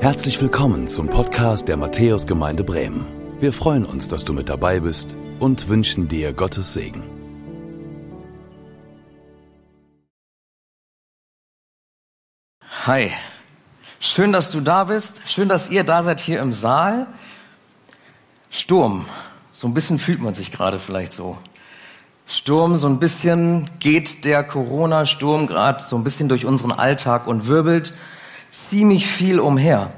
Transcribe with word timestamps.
Herzlich 0.00 0.40
willkommen 0.40 0.88
zum 0.88 1.10
Podcast 1.10 1.68
der 1.68 1.76
Matthäusgemeinde 1.76 2.64
Bremen. 2.64 3.04
Wir 3.38 3.52
freuen 3.52 3.84
uns, 3.84 4.08
dass 4.08 4.24
du 4.24 4.32
mit 4.32 4.48
dabei 4.48 4.80
bist 4.80 5.14
und 5.40 5.68
wünschen 5.68 6.08
dir 6.08 6.32
Gottes 6.32 6.72
Segen. 6.72 7.02
Hi, 12.86 13.10
schön, 14.00 14.32
dass 14.32 14.50
du 14.50 14.62
da 14.62 14.84
bist. 14.84 15.20
Schön, 15.26 15.50
dass 15.50 15.68
ihr 15.68 15.84
da 15.84 16.02
seid 16.02 16.20
hier 16.20 16.40
im 16.40 16.54
Saal. 16.54 17.06
Sturm, 18.50 19.04
so 19.52 19.68
ein 19.68 19.74
bisschen 19.74 19.98
fühlt 19.98 20.22
man 20.22 20.32
sich 20.32 20.50
gerade 20.50 20.78
vielleicht 20.78 21.12
so. 21.12 21.36
Sturm, 22.26 22.78
so 22.78 22.86
ein 22.86 23.00
bisschen 23.00 23.68
geht 23.80 24.24
der 24.24 24.44
Corona-Sturm 24.44 25.46
gerade 25.46 25.84
so 25.84 25.94
ein 25.94 26.04
bisschen 26.04 26.30
durch 26.30 26.46
unseren 26.46 26.72
Alltag 26.72 27.26
und 27.26 27.48
wirbelt 27.48 27.92
ziemlich 28.70 29.06
viel 29.06 29.40
umher. 29.40 29.90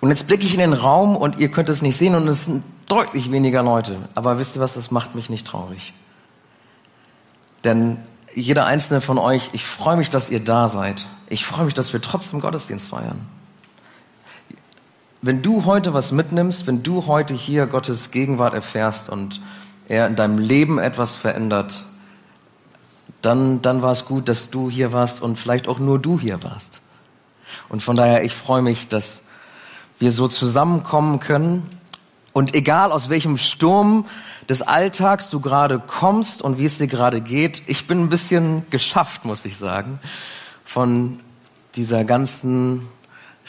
Und 0.00 0.10
jetzt 0.10 0.26
blicke 0.26 0.44
ich 0.44 0.52
in 0.52 0.60
den 0.60 0.72
Raum 0.72 1.16
und 1.16 1.38
ihr 1.38 1.50
könnt 1.50 1.68
es 1.68 1.80
nicht 1.80 1.96
sehen 1.96 2.14
und 2.14 2.28
es 2.28 2.44
sind 2.44 2.62
deutlich 2.86 3.30
weniger 3.30 3.62
Leute. 3.62 3.96
Aber 4.14 4.38
wisst 4.38 4.56
ihr 4.56 4.60
was, 4.60 4.74
das 4.74 4.90
macht 4.90 5.14
mich 5.14 5.30
nicht 5.30 5.46
traurig. 5.46 5.94
Denn 7.64 7.98
jeder 8.34 8.66
einzelne 8.66 9.00
von 9.00 9.18
euch, 9.18 9.50
ich 9.52 9.64
freue 9.64 9.96
mich, 9.96 10.10
dass 10.10 10.28
ihr 10.28 10.40
da 10.40 10.68
seid. 10.68 11.06
Ich 11.28 11.46
freue 11.46 11.64
mich, 11.64 11.74
dass 11.74 11.92
wir 11.92 12.02
trotzdem 12.02 12.40
Gottesdienst 12.40 12.88
feiern. 12.88 13.26
Wenn 15.22 15.42
du 15.42 15.64
heute 15.64 15.94
was 15.94 16.12
mitnimmst, 16.12 16.66
wenn 16.66 16.82
du 16.82 17.06
heute 17.06 17.34
hier 17.34 17.66
Gottes 17.66 18.10
Gegenwart 18.10 18.54
erfährst 18.54 19.08
und 19.08 19.40
er 19.88 20.06
in 20.06 20.16
deinem 20.16 20.38
Leben 20.38 20.78
etwas 20.78 21.16
verändert, 21.16 21.84
dann, 23.22 23.62
dann 23.62 23.82
war 23.82 23.92
es 23.92 24.04
gut, 24.04 24.28
dass 24.28 24.50
du 24.50 24.68
hier 24.68 24.92
warst 24.92 25.22
und 25.22 25.38
vielleicht 25.38 25.66
auch 25.68 25.78
nur 25.78 25.98
du 25.98 26.20
hier 26.20 26.42
warst. 26.42 26.80
Und 27.68 27.82
von 27.82 27.96
daher, 27.96 28.24
ich 28.24 28.34
freue 28.34 28.62
mich, 28.62 28.88
dass 28.88 29.22
wir 29.98 30.12
so 30.12 30.28
zusammenkommen 30.28 31.20
können. 31.20 31.68
Und 32.32 32.54
egal 32.54 32.92
aus 32.92 33.08
welchem 33.08 33.36
Sturm 33.36 34.04
des 34.48 34.62
Alltags 34.62 35.30
du 35.30 35.40
gerade 35.40 35.78
kommst 35.78 36.42
und 36.42 36.58
wie 36.58 36.66
es 36.66 36.78
dir 36.78 36.86
gerade 36.86 37.20
geht, 37.20 37.62
ich 37.66 37.86
bin 37.86 38.00
ein 38.00 38.08
bisschen 38.08 38.68
geschafft, 38.70 39.24
muss 39.24 39.44
ich 39.44 39.56
sagen, 39.56 39.98
von 40.64 41.20
dieser 41.74 42.04
ganzen 42.04 42.86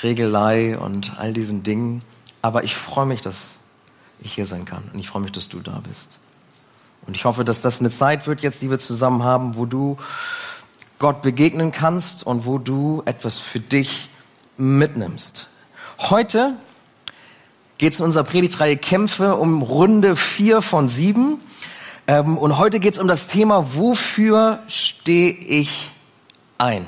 Regelei 0.02 0.78
und 0.78 1.20
all 1.20 1.34
diesen 1.34 1.64
Dingen. 1.64 2.02
Aber 2.42 2.64
ich 2.64 2.76
freue 2.76 3.06
mich, 3.06 3.22
dass 3.22 3.56
ich 4.20 4.34
hier 4.34 4.46
sein 4.46 4.66
kann. 4.66 4.84
Und 4.94 5.00
ich 5.00 5.10
freue 5.10 5.22
mich, 5.22 5.32
dass 5.32 5.50
du 5.50 5.60
da 5.60 5.82
bist. 5.88 6.20
Und 7.06 7.16
ich 7.16 7.26
hoffe, 7.26 7.44
dass 7.44 7.62
das 7.62 7.80
eine 7.80 7.90
Zeit 7.90 8.28
wird 8.28 8.42
jetzt, 8.42 8.62
die 8.62 8.70
wir 8.70 8.80
zusammen 8.80 9.24
haben, 9.24 9.56
wo 9.56 9.66
du 9.66 9.98
Gott 11.00 11.22
begegnen 11.22 11.72
kannst 11.72 12.26
und 12.26 12.46
wo 12.46 12.58
du 12.58 13.04
etwas 13.06 13.38
für 13.38 13.60
dich 13.60 14.10
mitnimmst. 14.58 15.48
Heute 16.00 16.54
geht 17.78 17.94
es 17.94 18.00
in 18.00 18.06
unserer 18.06 18.24
Predigtreihe 18.24 18.78
Kämpfe 18.78 19.36
um 19.36 19.62
Runde 19.62 20.16
vier 20.16 20.64
von 20.64 20.90
sieben. 20.90 21.40
Ähm, 22.08 22.38
und 22.38 22.58
heute 22.58 22.80
geht 22.80 22.96
es 22.96 23.00
um 23.00 23.08
das 23.08 23.28
Thema, 23.28 23.76
wofür 23.76 24.64
stehe 24.68 25.32
ich 25.32 25.92
ein? 26.58 26.88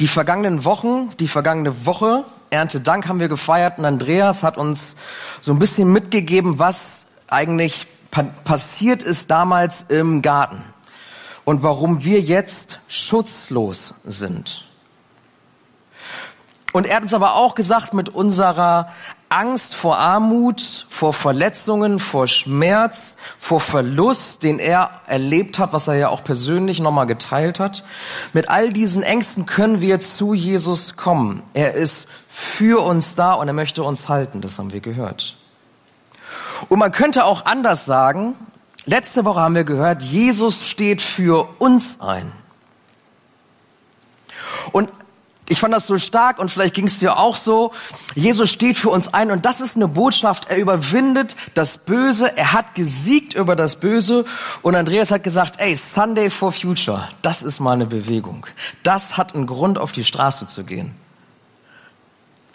Die 0.00 0.08
vergangenen 0.08 0.64
Wochen, 0.64 1.10
die 1.20 1.28
vergangene 1.28 1.86
Woche, 1.86 2.24
Erntedank 2.50 3.06
haben 3.06 3.20
wir 3.20 3.28
gefeiert 3.28 3.78
und 3.78 3.84
Andreas 3.84 4.42
hat 4.42 4.58
uns 4.58 4.96
so 5.40 5.52
ein 5.52 5.58
bisschen 5.58 5.92
mitgegeben, 5.92 6.58
was 6.58 7.04
eigentlich 7.28 7.86
passiert 8.44 9.02
ist 9.02 9.30
damals 9.30 9.84
im 9.88 10.22
Garten 10.22 10.62
und 11.46 11.62
warum 11.62 12.04
wir 12.04 12.20
jetzt 12.20 12.80
schutzlos 12.88 13.94
sind. 14.04 14.64
Und 16.72 16.86
er 16.86 16.96
hat 16.96 17.04
uns 17.04 17.14
aber 17.14 17.36
auch 17.36 17.54
gesagt, 17.54 17.94
mit 17.94 18.10
unserer 18.10 18.92
Angst 19.28 19.74
vor 19.74 19.96
Armut, 19.96 20.86
vor 20.90 21.12
Verletzungen, 21.12 22.00
vor 22.00 22.26
Schmerz, 22.26 23.16
vor 23.38 23.60
Verlust, 23.60 24.42
den 24.42 24.58
er 24.58 24.90
erlebt 25.06 25.60
hat, 25.60 25.72
was 25.72 25.88
er 25.88 25.94
ja 25.94 26.08
auch 26.08 26.24
persönlich 26.24 26.80
nochmal 26.80 27.06
geteilt 27.06 27.60
hat, 27.60 27.84
mit 28.32 28.50
all 28.50 28.72
diesen 28.72 29.04
Ängsten 29.04 29.46
können 29.46 29.80
wir 29.80 30.00
zu 30.00 30.34
Jesus 30.34 30.96
kommen. 30.96 31.44
Er 31.54 31.74
ist 31.74 32.08
für 32.28 32.84
uns 32.84 33.14
da 33.14 33.34
und 33.34 33.46
er 33.46 33.54
möchte 33.54 33.84
uns 33.84 34.08
halten, 34.08 34.40
das 34.40 34.58
haben 34.58 34.72
wir 34.72 34.80
gehört. 34.80 35.36
Und 36.68 36.80
man 36.80 36.90
könnte 36.90 37.24
auch 37.24 37.46
anders 37.46 37.84
sagen, 37.84 38.34
letzte 38.86 39.24
Woche 39.24 39.40
haben 39.40 39.54
wir 39.54 39.64
gehört, 39.64 40.02
Jesus 40.02 40.64
steht 40.64 41.02
für 41.02 41.48
uns 41.58 42.00
ein. 42.00 42.32
Und 44.72 44.92
ich 45.48 45.60
fand 45.60 45.72
das 45.72 45.86
so 45.86 45.96
stark 45.98 46.40
und 46.40 46.50
vielleicht 46.50 46.74
ging 46.74 46.86
es 46.86 46.98
dir 46.98 47.18
auch 47.18 47.36
so. 47.36 47.72
Jesus 48.14 48.50
steht 48.50 48.76
für 48.76 48.90
uns 48.90 49.14
ein 49.14 49.30
und 49.30 49.44
das 49.44 49.60
ist 49.60 49.76
eine 49.76 49.86
Botschaft. 49.86 50.46
Er 50.48 50.56
überwindet 50.56 51.36
das 51.54 51.78
Böse. 51.78 52.36
Er 52.36 52.52
hat 52.52 52.74
gesiegt 52.74 53.34
über 53.34 53.54
das 53.54 53.76
Böse. 53.76 54.24
Und 54.62 54.74
Andreas 54.74 55.12
hat 55.12 55.22
gesagt, 55.22 55.60
ey, 55.60 55.76
Sunday 55.76 56.30
for 56.30 56.50
Future, 56.50 57.08
das 57.22 57.42
ist 57.42 57.60
mal 57.60 57.72
eine 57.72 57.86
Bewegung. 57.86 58.46
Das 58.82 59.16
hat 59.16 59.36
einen 59.36 59.46
Grund, 59.46 59.78
auf 59.78 59.92
die 59.92 60.04
Straße 60.04 60.48
zu 60.48 60.64
gehen. 60.64 60.96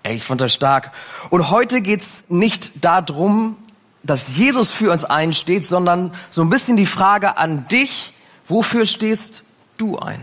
Ey, 0.03 0.16
ich 0.16 0.24
fand 0.24 0.42
das 0.42 0.53
stark. 0.53 0.92
Und 1.30 1.50
heute 1.50 1.81
geht's 1.81 2.08
nicht 2.28 2.84
darum, 2.84 3.56
dass 4.03 4.28
Jesus 4.29 4.72
für 4.72 4.91
uns 4.91 5.03
einsteht, 5.03 5.66
sondern 5.66 6.13
so 6.29 6.41
ein 6.41 6.50
bisschen 6.50 6.78
die 6.78 6.85
Frage 6.85 7.38
an 7.38 7.67
dich, 7.67 8.13
wofür 8.47 8.85
stehst 8.85 9.44
du 9.78 10.00
ein? 10.00 10.22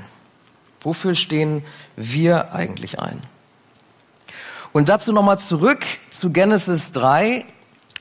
Wofür 0.81 1.15
stehen 1.15 1.65
wir 1.97 2.53
eigentlich 2.53 3.01
ein? 3.01 3.23
Und 4.73 4.89
dazu 4.89 5.13
nochmal 5.13 5.39
zurück 5.39 5.85
zu 6.11 6.31
Genesis 6.31 6.93
3. 6.93 7.45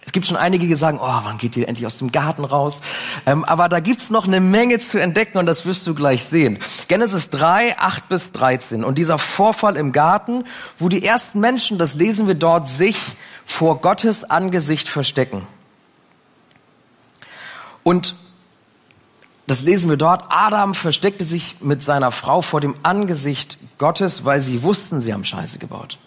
Es 0.05 0.11
gibt 0.13 0.25
schon 0.25 0.37
einige, 0.37 0.67
die 0.67 0.75
sagen, 0.75 0.99
oh, 1.01 1.19
wann 1.23 1.37
geht 1.37 1.57
ihr 1.57 1.67
endlich 1.67 1.85
aus 1.85 1.97
dem 1.97 2.11
Garten 2.11 2.45
raus? 2.45 2.81
Ähm, 3.25 3.43
aber 3.43 3.67
da 3.67 3.79
gibt's 3.79 4.09
noch 4.09 4.25
eine 4.25 4.39
Menge 4.39 4.79
zu 4.79 4.97
entdecken 4.99 5.37
und 5.37 5.45
das 5.45 5.65
wirst 5.65 5.85
du 5.85 5.93
gleich 5.93 6.23
sehen. 6.23 6.59
Genesis 6.87 7.29
3, 7.29 7.77
8 7.77 8.09
bis 8.09 8.31
13. 8.31 8.83
Und 8.83 8.97
dieser 8.97 9.19
Vorfall 9.19 9.75
im 9.75 9.91
Garten, 9.91 10.45
wo 10.77 10.87
die 10.87 11.03
ersten 11.03 11.39
Menschen, 11.39 11.77
das 11.77 11.95
lesen 11.95 12.27
wir 12.27 12.35
dort, 12.35 12.69
sich 12.69 12.97
vor 13.43 13.81
Gottes 13.81 14.23
Angesicht 14.23 14.87
verstecken. 14.87 15.45
Und 17.87 18.15
das 19.45 19.61
lesen 19.61 19.89
wir 19.89 19.95
dort. 19.95 20.25
Adam 20.27 20.75
versteckte 20.75 21.23
sich 21.23 21.61
mit 21.61 21.81
seiner 21.81 22.11
Frau 22.11 22.41
vor 22.41 22.59
dem 22.59 22.75
Angesicht 22.83 23.57
Gottes, 23.77 24.25
weil 24.25 24.41
sie 24.41 24.61
wussten, 24.61 24.99
sie 24.99 25.13
haben 25.13 25.23
Scheiße 25.23 25.57
gebaut. 25.57 25.97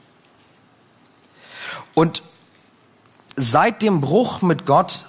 Und 1.95 2.23
seit 3.37 3.81
dem 3.81 4.03
Bruch 4.03 4.43
mit 4.43 4.67
Gott 4.67 5.07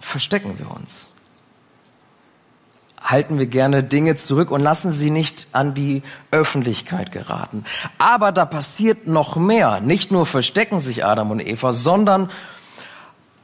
verstecken 0.00 0.58
wir 0.58 0.70
uns. 0.70 1.08
Halten 3.02 3.38
wir 3.38 3.44
gerne 3.44 3.82
Dinge 3.82 4.16
zurück 4.16 4.50
und 4.50 4.62
lassen 4.62 4.92
sie 4.92 5.10
nicht 5.10 5.48
an 5.52 5.74
die 5.74 6.02
Öffentlichkeit 6.30 7.12
geraten. 7.12 7.66
Aber 7.98 8.32
da 8.32 8.46
passiert 8.46 9.06
noch 9.06 9.36
mehr. 9.36 9.82
Nicht 9.82 10.10
nur 10.10 10.24
verstecken 10.24 10.80
sich 10.80 11.04
Adam 11.04 11.30
und 11.30 11.46
Eva, 11.46 11.72
sondern 11.72 12.30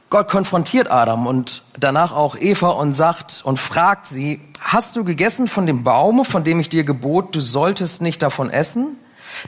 Gott 0.09 0.29
konfrontiert 0.29 0.89
Adam 0.89 1.27
und 1.27 1.63
danach 1.77 2.13
auch 2.13 2.37
Eva 2.37 2.69
und 2.69 2.93
sagt 2.93 3.41
und 3.43 3.59
fragt 3.59 4.05
sie, 4.05 4.39
hast 4.61 4.95
du 4.95 5.03
gegessen 5.03 5.49
von 5.49 5.67
dem 5.67 5.83
Baum, 5.83 6.23
von 6.23 6.45
dem 6.45 6.61
ich 6.61 6.69
dir 6.69 6.85
gebot, 6.85 7.35
du 7.35 7.41
solltest 7.41 8.01
nicht 8.01 8.21
davon 8.21 8.49
essen? 8.49 8.95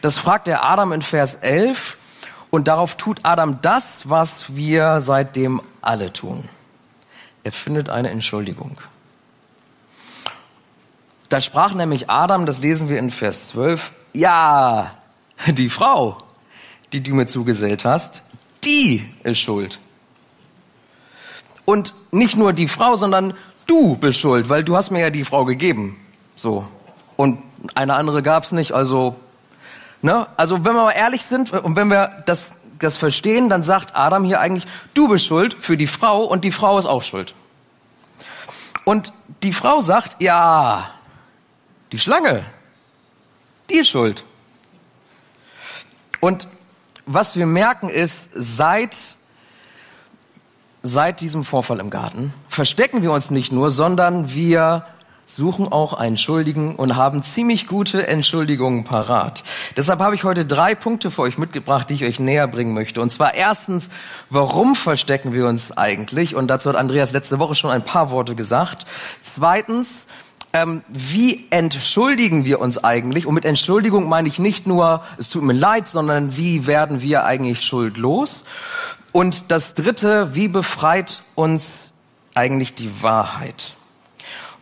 Das 0.01 0.17
fragt 0.17 0.49
er 0.49 0.65
Adam 0.65 0.91
in 0.91 1.01
Vers 1.01 1.35
11 1.35 1.97
und 2.49 2.67
darauf 2.67 2.95
tut 2.95 3.19
Adam 3.23 3.59
das, 3.61 4.01
was 4.09 4.45
wir 4.49 4.99
seitdem 4.99 5.61
alle 5.81 6.11
tun. 6.11 6.43
Er 7.45 7.53
findet 7.53 7.89
eine 7.89 8.09
Entschuldigung. 8.09 8.77
Da 11.29 11.39
sprach 11.39 11.73
nämlich 11.73 12.09
Adam, 12.09 12.45
das 12.45 12.59
lesen 12.59 12.89
wir 12.89 12.99
in 12.99 13.11
Vers 13.11 13.47
12, 13.49 13.91
ja, 14.13 14.91
die 15.47 15.69
Frau, 15.69 16.17
die 16.91 17.01
du 17.01 17.13
mir 17.13 17.27
zugesellt 17.27 17.85
hast, 17.85 18.23
die 18.65 19.07
ist 19.23 19.39
schuld 19.39 19.79
und 21.69 21.93
nicht 22.09 22.35
nur 22.35 22.51
die 22.51 22.67
Frau, 22.67 22.95
sondern 22.95 23.35
du 23.67 23.95
bist 23.95 24.19
schuld, 24.19 24.49
weil 24.49 24.63
du 24.63 24.75
hast 24.75 24.89
mir 24.89 25.01
ja 25.01 25.09
die 25.11 25.23
Frau 25.23 25.45
gegeben. 25.45 25.97
So. 26.35 26.67
Und 27.15 27.43
eine 27.75 27.93
andere 27.93 28.23
gab's 28.23 28.51
nicht, 28.51 28.71
also, 28.71 29.15
ne? 30.01 30.25
Also, 30.35 30.65
wenn 30.65 30.73
wir 30.73 30.85
mal 30.85 30.93
ehrlich 30.93 31.21
sind 31.21 31.51
und 31.53 31.75
wenn 31.75 31.89
wir 31.89 32.23
das, 32.25 32.51
das 32.79 32.97
verstehen, 32.97 33.49
dann 33.49 33.61
sagt 33.61 33.95
Adam 33.95 34.23
hier 34.23 34.39
eigentlich, 34.39 34.65
du 34.95 35.09
bist 35.09 35.27
schuld 35.27 35.53
für 35.59 35.77
die 35.77 35.85
Frau 35.85 36.23
und 36.23 36.43
die 36.43 36.51
Frau 36.51 36.79
ist 36.79 36.87
auch 36.87 37.03
schuld. 37.03 37.35
Und 38.83 39.13
die 39.43 39.53
Frau 39.53 39.81
sagt, 39.81 40.19
ja, 40.23 40.89
die 41.91 41.99
Schlange, 41.99 42.45
die 43.69 43.75
ist 43.75 43.89
schuld. 43.89 44.23
Und 46.19 46.47
was 47.05 47.35
wir 47.35 47.45
merken 47.45 47.89
ist, 47.89 48.29
seit 48.33 48.97
seit 50.83 51.21
diesem 51.21 51.43
Vorfall 51.43 51.79
im 51.79 51.89
Garten 51.89 52.33
verstecken 52.47 53.01
wir 53.01 53.11
uns 53.11 53.31
nicht 53.31 53.51
nur, 53.51 53.71
sondern 53.71 54.33
wir 54.33 54.85
suchen 55.25 55.67
auch 55.71 55.93
einen 55.93 56.17
Schuldigen 56.17 56.75
und 56.75 56.95
haben 56.95 57.21
ziemlich 57.21 57.67
gute 57.67 58.07
Entschuldigungen 58.07 58.83
parat. 58.83 59.43
Deshalb 59.77 59.99
habe 59.99 60.15
ich 60.15 60.23
heute 60.23 60.45
drei 60.45 60.73
Punkte 60.73 61.11
für 61.11 61.21
euch 61.21 61.37
mitgebracht, 61.37 61.89
die 61.89 61.93
ich 61.93 62.03
euch 62.03 62.19
näher 62.19 62.47
bringen 62.47 62.73
möchte. 62.73 62.99
Und 63.01 63.11
zwar 63.11 63.35
erstens, 63.35 63.89
warum 64.29 64.75
verstecken 64.75 65.33
wir 65.33 65.47
uns 65.47 65.71
eigentlich? 65.71 66.35
Und 66.35 66.47
dazu 66.47 66.69
hat 66.69 66.75
Andreas 66.75 67.11
letzte 67.11 67.39
Woche 67.39 67.55
schon 67.55 67.69
ein 67.69 67.83
paar 67.83 68.09
Worte 68.09 68.33
gesagt. 68.33 68.85
Zweitens, 69.21 70.07
ähm, 70.51 70.81
wie 70.87 71.45
entschuldigen 71.51 72.43
wir 72.43 72.59
uns 72.59 72.83
eigentlich? 72.83 73.27
Und 73.27 73.35
mit 73.35 73.45
Entschuldigung 73.45 74.09
meine 74.09 74.27
ich 74.27 74.39
nicht 74.39 74.65
nur, 74.65 75.03
es 75.19 75.29
tut 75.29 75.43
mir 75.43 75.53
leid, 75.53 75.87
sondern 75.87 76.37
wie 76.37 76.65
werden 76.65 77.03
wir 77.03 77.25
eigentlich 77.25 77.61
schuldlos? 77.61 78.43
Und 79.11 79.51
das 79.51 79.73
Dritte, 79.73 80.35
wie 80.35 80.47
befreit 80.47 81.21
uns 81.35 81.91
eigentlich 82.35 82.75
die 82.75 83.01
Wahrheit? 83.01 83.75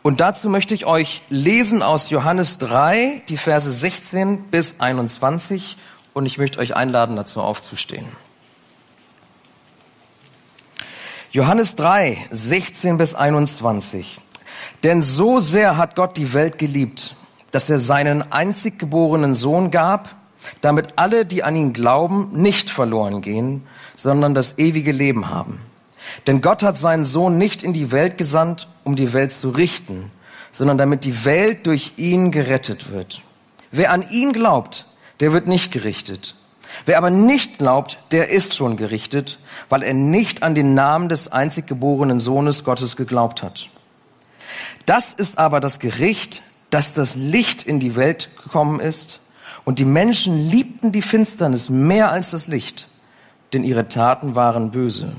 Und 0.04 0.22
dazu 0.22 0.50
möchte 0.50 0.74
ich 0.74 0.86
euch 0.86 1.22
lesen 1.30 1.84
aus 1.84 2.10
Johannes 2.10 2.60
3, 2.60 3.24
die 3.28 3.36
Verse 3.36 3.70
16 3.70 4.44
bis 4.44 4.76
21. 4.80 5.76
Und 6.14 6.26
ich 6.26 6.38
möchte 6.38 6.60
euch 6.60 6.76
einladen, 6.76 7.18
dazu 7.18 7.42
aufzustehen. 7.42 8.06
Johannes 11.32 11.76
3, 11.76 12.18
16 12.32 12.98
bis 12.98 13.16
21. 13.16 14.18
Denn 14.84 15.02
so 15.02 15.40
sehr 15.40 15.76
hat 15.76 15.96
Gott 15.98 16.16
die 16.16 16.34
Welt 16.34 16.58
geliebt, 16.58 17.16
dass 17.52 17.70
er 17.70 17.80
seinen 17.80 18.32
einzig 18.32 18.80
geborenen 18.80 19.36
Sohn 19.36 19.72
gab, 19.72 20.16
damit 20.62 20.94
alle, 20.96 21.26
die 21.26 21.44
an 21.44 21.56
ihn 21.56 21.74
glauben, 21.74 22.30
nicht 22.32 22.70
verloren 22.70 23.22
gehen, 23.22 23.68
sondern 23.98 24.34
das 24.34 24.58
ewige 24.58 24.94
Leben 24.94 25.30
haben. 25.30 25.60
Denn 26.26 26.40
Gott 26.40 26.64
hat 26.64 26.78
seinen 26.78 27.04
Sohn 27.04 27.38
nicht 27.38 27.64
in 27.64 27.74
die 27.74 27.92
Welt 27.92 28.18
gesandt, 28.18 28.70
um 28.86 28.96
die 28.96 29.12
Welt 29.12 29.34
zu 29.34 29.50
richten, 29.50 30.12
sondern 30.54 30.78
damit 30.78 31.04
die 31.04 31.26
Welt 31.26 31.68
durch 31.68 31.94
ihn 31.98 32.32
gerettet 32.32 32.92
wird. 32.92 33.22
Wer 33.72 33.92
an 33.92 34.06
ihn 34.10 34.32
glaubt, 34.32 34.86
der 35.20 35.34
wird 35.34 35.48
nicht 35.48 35.74
gerichtet. 35.74 36.36
Wer 36.86 36.98
aber 36.98 37.10
nicht 37.10 37.58
glaubt, 37.58 37.98
der 38.12 38.30
ist 38.30 38.56
schon 38.56 38.78
gerichtet, 38.78 39.40
weil 39.68 39.84
er 39.84 39.94
nicht 39.94 40.44
an 40.44 40.56
den 40.56 40.74
Namen 40.74 41.10
des 41.10 41.32
einzig 41.32 41.68
geborenen 41.68 42.20
Sohnes 42.20 42.64
Gottes 42.64 42.96
geglaubt 42.96 43.44
hat. 43.44 43.70
Das 44.86 45.14
ist 45.14 45.38
aber 45.38 45.60
das 45.60 45.80
Gericht, 45.80 46.44
dass 46.70 46.94
das 46.94 47.16
Licht 47.16 47.64
in 47.64 47.80
die 47.80 47.96
Welt 47.96 48.30
gekommen 48.42 48.80
ist 48.80 49.20
und 49.66 49.80
die 49.80 49.86
Menschen 49.86 50.50
liebten 50.50 50.92
die 50.92 51.02
Finsternis 51.02 51.70
mehr 51.70 52.12
als 52.12 52.32
das 52.32 52.48
Licht, 52.48 52.88
denn 53.54 53.64
ihre 53.64 53.88
Taten 53.88 54.36
waren 54.36 54.72
böse. 54.72 55.14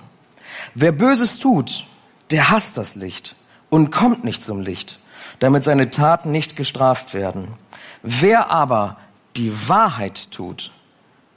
Wer 0.75 0.93
Böses 0.93 1.39
tut, 1.39 1.87
der 2.31 2.51
hasst 2.51 2.77
das 2.77 2.95
Licht 2.95 3.37
und 3.71 3.91
kommt 3.91 4.25
nicht 4.25 4.43
zum 4.43 4.61
Licht, 4.61 4.99
damit 5.39 5.65
seine 5.65 5.91
Taten 5.91 6.31
nicht 6.31 6.57
gestraft 6.57 7.15
werden. 7.15 7.55
Wer 8.03 8.51
aber 8.51 8.97
die 9.37 9.69
Wahrheit 9.69 10.31
tut, 10.31 10.71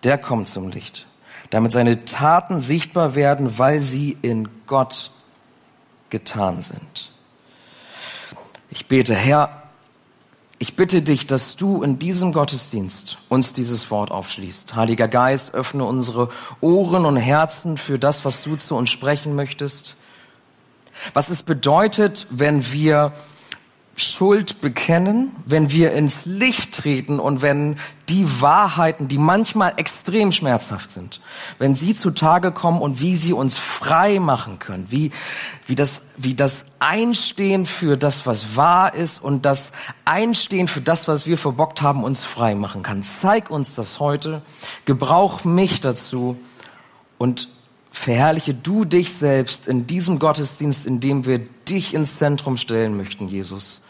der 0.04 0.18
kommt 0.18 0.48
zum 0.48 0.70
Licht, 0.70 1.08
damit 1.50 1.72
seine 1.72 2.06
Taten 2.06 2.60
sichtbar 2.60 3.16
werden, 3.16 3.58
weil 3.58 3.80
sie 3.80 4.18
in 4.22 4.48
Gott 4.68 5.12
getan 6.10 6.62
sind. 6.62 7.12
Ich 8.70 8.88
bete, 8.88 9.16
Herr, 9.16 9.61
ich 10.62 10.76
bitte 10.76 11.02
dich, 11.02 11.26
dass 11.26 11.56
du 11.56 11.82
in 11.82 11.98
diesem 11.98 12.34
Gottesdienst 12.34 13.18
uns 13.30 13.54
dieses 13.54 13.90
Wort 13.90 14.12
aufschließt. 14.12 14.76
Heiliger 14.76 15.08
Geist, 15.08 15.56
öffne 15.56 15.86
unsere 15.86 16.30
Ohren 16.62 17.06
und 17.06 17.18
Herzen 17.18 17.78
für 17.78 17.98
das, 17.98 18.26
was 18.26 18.44
du 18.44 18.56
zu 18.58 18.76
uns 18.76 18.92
sprechen 18.92 19.34
möchtest. 19.36 19.96
Was 21.14 21.30
es 21.30 21.42
bedeutet, 21.42 22.28
wenn 22.30 22.72
wir 22.72 23.12
Schuld 23.96 24.62
bekennen, 24.62 25.32
wenn 25.46 25.70
wir 25.72 25.92
ins 25.92 26.26
Licht 26.26 26.74
treten 26.74 27.20
und 27.20 27.42
wenn 27.42 27.78
die 28.10 28.42
Wahrheiten, 28.42 29.08
die 29.08 29.18
manchmal 29.18 29.74
extrem 29.78 30.32
schmerzhaft 30.32 30.92
sind, 30.92 31.20
wenn 31.60 31.76
sie 31.76 31.94
zutage 31.94 32.52
kommen 32.52 32.82
und 32.82 33.00
wie 33.00 33.16
sie 33.16 33.34
uns 33.34 33.58
frei 33.58 34.20
machen 34.20 34.60
können, 34.60 34.88
wie, 34.90 35.12
wie, 35.68 35.76
das, 35.76 36.02
wie 36.18 36.34
das 36.34 36.66
Einstehen 36.80 37.66
für 37.66 37.98
das, 37.98 38.26
was 38.26 38.56
wahr 38.56 38.94
ist 38.96 39.22
und 39.22 39.46
das 39.46 39.72
Einstehen 40.06 40.68
für 40.68 40.82
das, 40.82 41.08
was 41.08 41.28
wir 41.28 41.38
verbockt 41.38 41.82
haben, 41.82 42.04
uns 42.04 42.24
frei 42.24 42.56
machen 42.56 42.84
kann. 42.84 43.04
Zeig 43.04 43.50
uns 43.50 43.76
das 43.76 44.00
heute, 44.00 44.42
gebrauch 44.86 45.44
mich 45.44 45.82
dazu 45.82 46.38
und 47.18 47.50
verherrliche 47.92 48.54
du 48.54 48.86
dich 48.86 49.14
selbst 49.14 49.68
in 49.68 49.86
diesem 49.86 50.18
Gottesdienst, 50.18 50.86
in 50.86 51.00
dem 51.00 51.26
wir 51.26 51.40
dich 51.40 51.94
ins 51.94 52.18
Zentrum 52.18 52.58
stellen 52.58 52.98
möchten, 52.98 53.28
Jesus. 53.28 53.82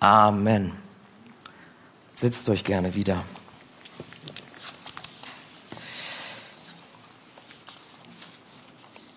Amen. 0.00 0.72
Setzt 2.16 2.48
euch 2.48 2.64
gerne 2.64 2.94
wieder. 2.94 3.24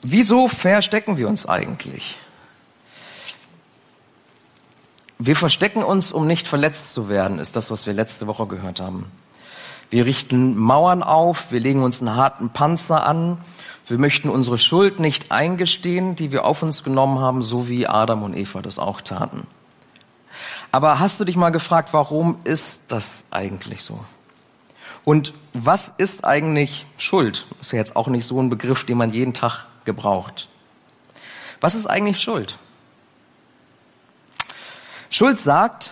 Wieso 0.02 0.48
verstecken 0.48 1.18
wir 1.18 1.28
uns 1.28 1.46
eigentlich? 1.46 2.18
Wir 5.18 5.36
verstecken 5.36 5.84
uns, 5.84 6.14
um 6.14 6.28
nicht 6.28 6.48
verletzt 6.48 6.94
zu 6.94 7.10
werden, 7.10 7.40
ist 7.40 7.58
das, 7.58 7.70
was 7.70 7.86
wir 7.86 7.92
letzte 7.92 8.26
Woche 8.26 8.48
gehört 8.48 8.80
haben. 8.80 9.12
Wir 9.90 10.06
richten 10.06 10.58
Mauern 10.58 11.04
auf, 11.04 11.52
wir 11.52 11.60
legen 11.60 11.84
uns 11.84 12.00
einen 12.00 12.16
harten 12.16 12.52
Panzer 12.52 13.06
an, 13.06 13.38
wir 13.90 13.98
möchten 13.98 14.30
unsere 14.30 14.58
Schuld 14.58 15.00
nicht 15.00 15.32
eingestehen, 15.32 16.16
die 16.16 16.32
wir 16.32 16.46
auf 16.46 16.62
uns 16.62 16.84
genommen 16.84 17.20
haben, 17.20 17.42
so 17.42 17.68
wie 17.68 17.88
Adam 17.88 18.24
und 18.24 18.36
Eva 18.36 18.62
das 18.62 18.80
auch 18.80 19.02
taten. 19.02 19.48
Aber 20.72 21.00
hast 21.00 21.20
du 21.20 21.26
dich 21.26 21.36
mal 21.36 21.50
gefragt, 21.50 21.90
warum 21.92 22.38
ist 22.44 22.82
das 22.88 23.24
eigentlich 23.32 23.82
so? 23.82 24.04
Und 25.04 25.34
was 25.54 25.92
ist 25.98 26.24
eigentlich 26.24 26.86
Schuld? 26.98 27.48
Das 27.58 27.68
ist 27.68 27.72
ja 27.72 27.80
jetzt 27.80 27.96
auch 27.96 28.08
nicht 28.08 28.26
so 28.26 28.40
ein 28.40 28.50
Begriff, 28.50 28.86
den 28.86 28.98
man 28.98 29.12
jeden 29.12 29.34
Tag 29.34 29.66
gebraucht. 29.86 30.48
Was 31.62 31.74
ist 31.74 31.88
eigentlich 31.88 32.20
Schuld? 32.20 32.58
Schuld 35.10 35.40
sagt, 35.40 35.92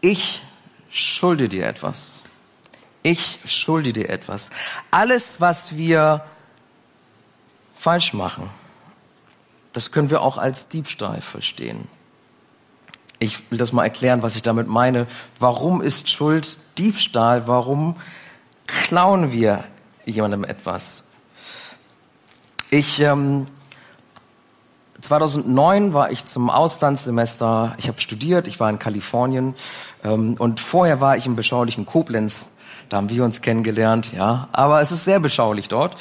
ich 0.00 0.42
schulde 0.90 1.48
dir 1.48 1.66
etwas. 1.66 2.18
Ich 3.02 3.38
schulde 3.44 3.92
dir 3.92 4.10
etwas. 4.10 4.50
Alles, 4.90 5.36
was 5.38 5.76
wir 5.76 6.24
falsch 7.80 8.12
machen, 8.12 8.50
das 9.72 9.90
können 9.90 10.10
wir 10.10 10.20
auch 10.20 10.36
als 10.36 10.68
Diebstahl 10.68 11.22
verstehen. 11.22 11.88
Ich 13.18 13.50
will 13.50 13.58
das 13.58 13.72
mal 13.72 13.84
erklären, 13.84 14.22
was 14.22 14.36
ich 14.36 14.42
damit 14.42 14.68
meine. 14.68 15.06
Warum 15.38 15.80
ist 15.80 16.10
Schuld 16.10 16.58
Diebstahl? 16.78 17.46
Warum 17.46 17.96
klauen 18.66 19.32
wir 19.32 19.64
jemandem 20.04 20.44
etwas? 20.44 21.04
Ich 22.70 23.00
ähm, 23.00 23.46
2009 25.00 25.94
war 25.94 26.10
ich 26.10 26.24
zum 26.26 26.50
Auslandssemester. 26.50 27.74
Ich 27.78 27.88
habe 27.88 28.00
studiert. 28.00 28.46
Ich 28.46 28.60
war 28.60 28.68
in 28.70 28.78
Kalifornien 28.78 29.54
ähm, 30.04 30.34
und 30.38 30.60
vorher 30.60 31.00
war 31.00 31.16
ich 31.16 31.26
im 31.26 31.36
beschaulichen 31.36 31.86
Koblenz. 31.86 32.50
Da 32.88 32.96
haben 32.96 33.08
wir 33.08 33.24
uns 33.24 33.40
kennengelernt, 33.40 34.12
ja. 34.12 34.48
Aber 34.52 34.80
es 34.80 34.92
ist 34.92 35.04
sehr 35.04 35.20
beschaulich 35.20 35.68
dort. 35.68 35.96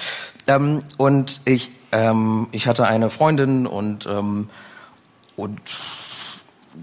Ähm, 0.49 0.83
und 0.97 1.41
ich, 1.45 1.71
ähm, 1.91 2.47
ich 2.51 2.67
hatte 2.67 2.87
eine 2.87 3.09
Freundin 3.09 3.67
und 3.67 4.07
ähm, 4.07 4.49
und 5.35 5.61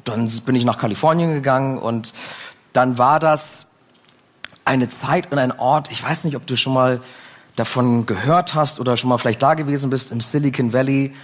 dann 0.05 0.31
bin 0.47 0.55
ich 0.55 0.65
nach 0.65 0.79
Kalifornien 0.79 1.35
gegangen 1.35 1.79
und 1.79 2.15
dann 2.73 2.97
war 2.97 3.19
das 3.19 3.67
eine 4.65 4.89
Zeit 4.89 5.31
und 5.31 5.39
ein 5.39 5.59
Ort, 5.59 5.91
ich 5.91 6.03
weiß 6.03 6.25
nicht, 6.25 6.37
ob 6.37 6.47
du 6.47 6.57
schon 6.57 6.73
mal 6.73 7.01
davon 7.55 8.07
gehört 8.07 8.55
hast 8.55 8.81
oder 8.81 8.97
schon 8.97 9.11
mal 9.11 9.19
vielleicht 9.19 9.43
da 9.43 9.55
gewesen 9.55 9.91
bist 9.91 10.11
im 10.11 10.21
Silicon 10.21 10.73
Valley, 10.73 11.15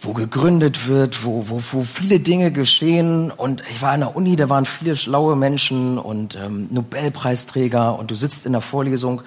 wo 0.00 0.12
gegründet 0.12 0.88
wird, 0.88 1.24
wo, 1.24 1.48
wo, 1.48 1.62
wo 1.72 1.82
viele 1.82 2.20
Dinge 2.20 2.52
geschehen. 2.52 3.30
Und 3.30 3.62
ich 3.70 3.80
war 3.80 3.94
in 3.94 4.00
der 4.00 4.16
Uni, 4.16 4.36
da 4.36 4.50
waren 4.50 4.66
viele 4.66 4.96
schlaue 4.96 5.36
Menschen 5.36 5.98
und 5.98 6.36
ähm, 6.36 6.68
Nobelpreisträger 6.70 7.98
und 7.98 8.10
du 8.10 8.14
sitzt 8.14 8.46
in 8.46 8.52
der 8.52 8.60
Vorlesung. 8.60 9.22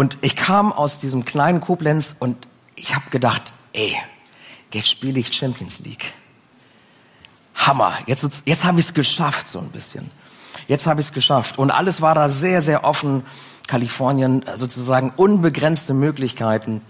Und 0.00 0.16
ich 0.22 0.34
kam 0.34 0.72
aus 0.72 0.98
diesem 0.98 1.26
kleinen 1.26 1.60
Koblenz 1.60 2.14
und 2.20 2.48
ich 2.74 2.94
habe 2.94 3.10
gedacht, 3.10 3.52
ey, 3.74 3.94
jetzt 4.72 4.88
spiele 4.88 5.20
ich 5.20 5.30
Champions 5.30 5.80
League. 5.80 6.14
Hammer. 7.54 7.92
Jetzt, 8.06 8.26
jetzt 8.46 8.64
habe 8.64 8.80
ich 8.80 8.86
es 8.86 8.94
geschafft, 8.94 9.48
so 9.48 9.58
ein 9.58 9.68
bisschen. 9.68 10.10
Jetzt 10.68 10.86
habe 10.86 11.02
ich 11.02 11.08
es 11.08 11.12
geschafft. 11.12 11.58
Und 11.58 11.70
alles 11.70 12.00
war 12.00 12.14
da 12.14 12.30
sehr, 12.30 12.62
sehr 12.62 12.84
offen. 12.84 13.26
Kalifornien 13.66 14.42
äh, 14.46 14.56
sozusagen 14.56 15.12
unbegrenzte 15.16 15.92
Möglichkeiten. 15.92 16.80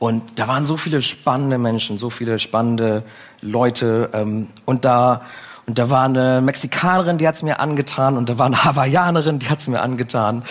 Und 0.00 0.40
da 0.40 0.48
waren 0.48 0.66
so 0.66 0.76
viele 0.76 1.02
spannende 1.02 1.56
Menschen, 1.56 1.98
so 1.98 2.10
viele 2.10 2.40
spannende 2.40 3.04
Leute. 3.42 4.10
Ähm, 4.12 4.48
und 4.64 4.84
da 4.84 5.22
und 5.66 5.78
da 5.78 5.88
war 5.88 6.06
eine 6.06 6.40
Mexikanerin, 6.40 7.18
die 7.18 7.28
hat's 7.28 7.42
mir 7.42 7.60
angetan. 7.60 8.16
Und 8.16 8.28
da 8.28 8.38
war 8.38 8.46
eine 8.46 8.64
Hawaiianerin, 8.64 9.38
die 9.38 9.48
hat's 9.48 9.68
mir 9.68 9.80
angetan. 9.80 10.42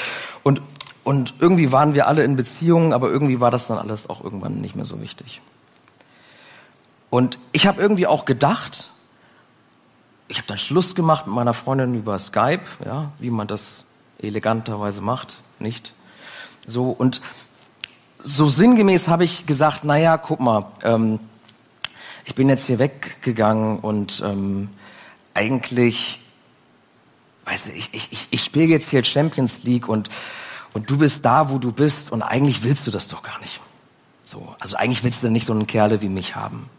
Und 0.44 0.62
und 1.04 1.36
irgendwie 1.40 1.72
waren 1.72 1.94
wir 1.94 2.08
alle 2.08 2.24
in 2.24 2.36
Beziehungen, 2.36 2.94
aber 2.94 3.10
irgendwie 3.10 3.40
war 3.40 3.52
das 3.52 3.68
dann 3.68 3.78
alles 3.78 4.10
auch 4.10 4.24
irgendwann 4.24 4.62
nicht 4.62 4.76
mehr 4.76 4.86
so 4.86 5.02
wichtig. 5.02 5.42
Und 7.10 7.40
ich 7.52 7.68
habe 7.68 7.82
irgendwie 7.82 8.08
auch 8.08 8.26
gedacht, 8.26 8.92
ich 10.28 10.38
habe 10.38 10.48
dann 10.48 10.58
Schluss 10.58 10.96
gemacht 10.96 11.28
mit 11.28 11.36
meiner 11.36 11.54
Freundin 11.54 11.96
über 11.96 12.18
Skype, 12.18 12.62
ja, 12.86 13.12
wie 13.20 13.30
man 13.30 13.48
das 13.48 13.84
eleganterweise 14.20 15.02
macht, 15.02 15.38
nicht? 15.60 15.94
So 16.68 16.92
und 16.92 17.22
so 18.24 18.48
sinngemäß 18.48 19.08
habe 19.08 19.24
ich 19.24 19.46
gesagt, 19.46 19.84
naja, 19.84 20.18
guck 20.18 20.40
mal, 20.40 20.68
ähm, 20.84 21.20
ich 22.26 22.36
bin 22.36 22.50
jetzt 22.50 22.68
hier 22.68 22.80
weggegangen 22.80 23.80
und 23.80 24.22
ähm, 24.24 24.70
eigentlich, 25.34 26.20
weißt 27.46 27.66
du, 27.66 27.72
ich, 27.72 27.90
ich, 27.94 28.28
ich 28.30 28.44
spiele 28.44 28.68
jetzt 28.68 28.90
hier 28.90 29.04
Champions 29.04 29.64
League 29.64 29.90
und, 29.90 30.10
und 30.74 30.90
du 30.90 30.98
bist 30.98 31.26
da, 31.26 31.50
wo 31.50 31.58
du 31.58 31.72
bist 31.72 32.12
und 32.12 32.22
eigentlich 32.22 32.64
willst 32.64 32.88
du 32.88 32.92
das 32.92 33.08
doch 33.08 33.24
gar 33.24 33.40
nicht. 33.40 33.60
So, 34.24 34.56
also 34.60 34.78
eigentlich 34.78 35.04
willst 35.04 35.24
du 35.24 35.30
nicht 35.30 35.46
so 35.46 35.54
einen 35.54 35.68
Kerle 35.68 36.02
wie 36.02 36.10
mich 36.10 36.36
haben. 36.36 36.70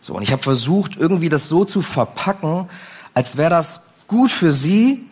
So, 0.00 0.14
und 0.14 0.22
ich 0.22 0.32
habe 0.32 0.42
versucht, 0.42 0.96
irgendwie 0.96 1.28
das 1.28 1.48
so 1.48 1.64
zu 1.64 1.82
verpacken, 1.82 2.68
als 3.12 3.36
wäre 3.36 3.50
das 3.50 3.80
gut 4.06 4.30
für 4.30 4.52
sie, 4.52 5.06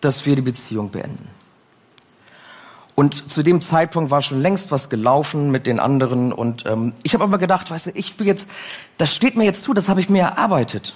dass 0.00 0.24
wir 0.24 0.36
die 0.36 0.42
Beziehung 0.42 0.90
beenden. 0.90 1.28
Und 2.94 3.30
zu 3.30 3.42
dem 3.42 3.60
Zeitpunkt 3.60 4.10
war 4.10 4.20
schon 4.20 4.40
längst 4.40 4.70
was 4.70 4.88
gelaufen 4.88 5.50
mit 5.50 5.66
den 5.66 5.80
anderen. 5.80 6.32
Und 6.32 6.66
ähm, 6.66 6.92
ich 7.02 7.14
habe 7.14 7.24
aber 7.24 7.38
gedacht, 7.38 7.70
weißt 7.70 7.86
du, 7.86 7.90
ich 7.92 8.16
bin 8.16 8.26
jetzt, 8.26 8.48
das 8.98 9.14
steht 9.14 9.36
mir 9.36 9.44
jetzt 9.44 9.62
zu, 9.62 9.72
das 9.74 9.88
habe 9.88 10.00
ich 10.00 10.10
mir 10.10 10.22
erarbeitet. 10.22 10.94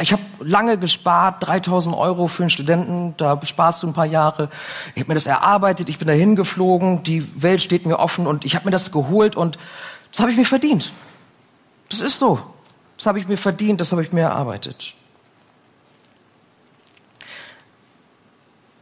Ich 0.00 0.12
habe 0.12 0.22
lange 0.38 0.78
gespart, 0.78 1.46
3000 1.46 1.96
Euro 1.96 2.28
für 2.28 2.44
einen 2.44 2.50
Studenten, 2.50 3.14
da 3.16 3.40
sparst 3.44 3.82
du 3.82 3.88
ein 3.88 3.92
paar 3.92 4.06
Jahre. 4.06 4.48
Ich 4.94 5.00
habe 5.00 5.08
mir 5.08 5.14
das 5.14 5.26
erarbeitet, 5.26 5.88
ich 5.88 5.98
bin 5.98 6.06
dahin 6.06 6.36
geflogen, 6.36 7.02
die 7.02 7.42
Welt 7.42 7.62
steht 7.62 7.84
mir 7.84 7.98
offen 7.98 8.26
und 8.26 8.44
ich 8.44 8.54
habe 8.54 8.66
mir 8.66 8.70
das 8.70 8.92
geholt 8.92 9.34
und 9.34 9.58
das 10.12 10.20
habe 10.20 10.30
ich 10.30 10.36
mir 10.36 10.44
verdient. 10.44 10.92
Das 11.88 12.00
ist 12.00 12.18
so. 12.18 12.38
Das 12.96 13.06
habe 13.06 13.18
ich 13.18 13.26
mir 13.26 13.36
verdient, 13.36 13.80
das 13.80 13.90
habe 13.90 14.02
ich 14.02 14.12
mir 14.12 14.22
erarbeitet. 14.22 14.94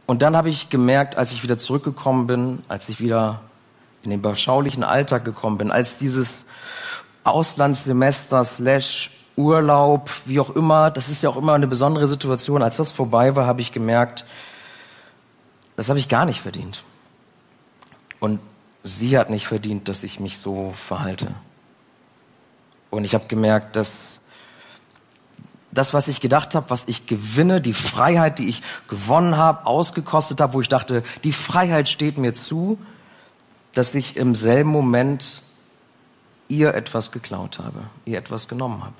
Und 0.05 0.21
dann 0.21 0.37
habe 0.37 0.49
ich 0.49 0.69
gemerkt, 0.69 1.17
als 1.17 1.31
ich 1.31 1.43
wieder 1.43 1.57
zurückgekommen 1.57 2.27
bin, 2.27 2.63
als 2.67 2.89
ich 2.89 2.99
wieder 2.99 3.41
in 4.03 4.11
den 4.11 4.21
beschaulichen 4.21 4.83
Alltag 4.83 5.25
gekommen 5.25 5.57
bin, 5.57 5.71
als 5.71 5.97
dieses 5.97 6.45
Auslandssemester 7.23 8.43
slash 8.43 9.11
Urlaub, 9.37 10.09
wie 10.25 10.39
auch 10.39 10.49
immer, 10.49 10.91
das 10.91 11.09
ist 11.09 11.21
ja 11.21 11.29
auch 11.29 11.37
immer 11.37 11.53
eine 11.53 11.67
besondere 11.67 12.07
Situation. 12.07 12.63
Als 12.63 12.77
das 12.77 12.91
vorbei 12.91 13.35
war, 13.35 13.45
habe 13.45 13.61
ich 13.61 13.71
gemerkt, 13.71 14.25
das 15.75 15.89
habe 15.89 15.99
ich 15.99 16.09
gar 16.09 16.25
nicht 16.25 16.41
verdient. 16.41 16.83
Und 18.19 18.39
sie 18.83 19.17
hat 19.17 19.29
nicht 19.29 19.47
verdient, 19.47 19.87
dass 19.87 20.03
ich 20.03 20.19
mich 20.19 20.39
so 20.39 20.73
verhalte. 20.75 21.27
Und 22.89 23.03
ich 23.03 23.13
habe 23.13 23.25
gemerkt, 23.27 23.75
dass 23.75 24.19
das, 25.71 25.93
was 25.93 26.07
ich 26.07 26.19
gedacht 26.19 26.55
habe, 26.55 26.69
was 26.71 26.85
ich 26.87 27.05
gewinne, 27.05 27.61
die 27.61 27.73
Freiheit, 27.73 28.39
die 28.39 28.49
ich 28.49 28.63
gewonnen 28.87 29.37
habe, 29.37 29.67
ausgekostet 29.67 30.41
habe, 30.41 30.53
wo 30.53 30.61
ich 30.61 30.69
dachte, 30.69 31.03
die 31.23 31.33
Freiheit 31.33 31.87
steht 31.87 32.17
mir 32.17 32.33
zu, 32.33 32.79
dass 33.73 33.93
ich 33.93 34.17
im 34.17 34.33
selben 34.33 34.71
Moment 34.71 35.43
ihr 36.47 36.73
etwas 36.73 37.11
geklaut 37.11 37.59
habe, 37.59 37.81
ihr 38.05 38.17
etwas 38.17 38.47
genommen 38.47 38.83
habe. 38.83 38.95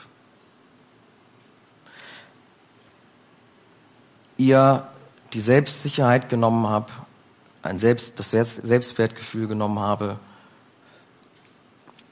Ihr 4.38 4.88
die 5.34 5.42
Selbstsicherheit 5.42 6.30
genommen 6.30 6.68
habe, 6.68 6.92
ein 7.64 7.80
Selbst, 7.80 8.20
das 8.20 8.30
Selbstwertgefühl 8.30 9.48
genommen 9.48 9.80
habe, 9.80 10.18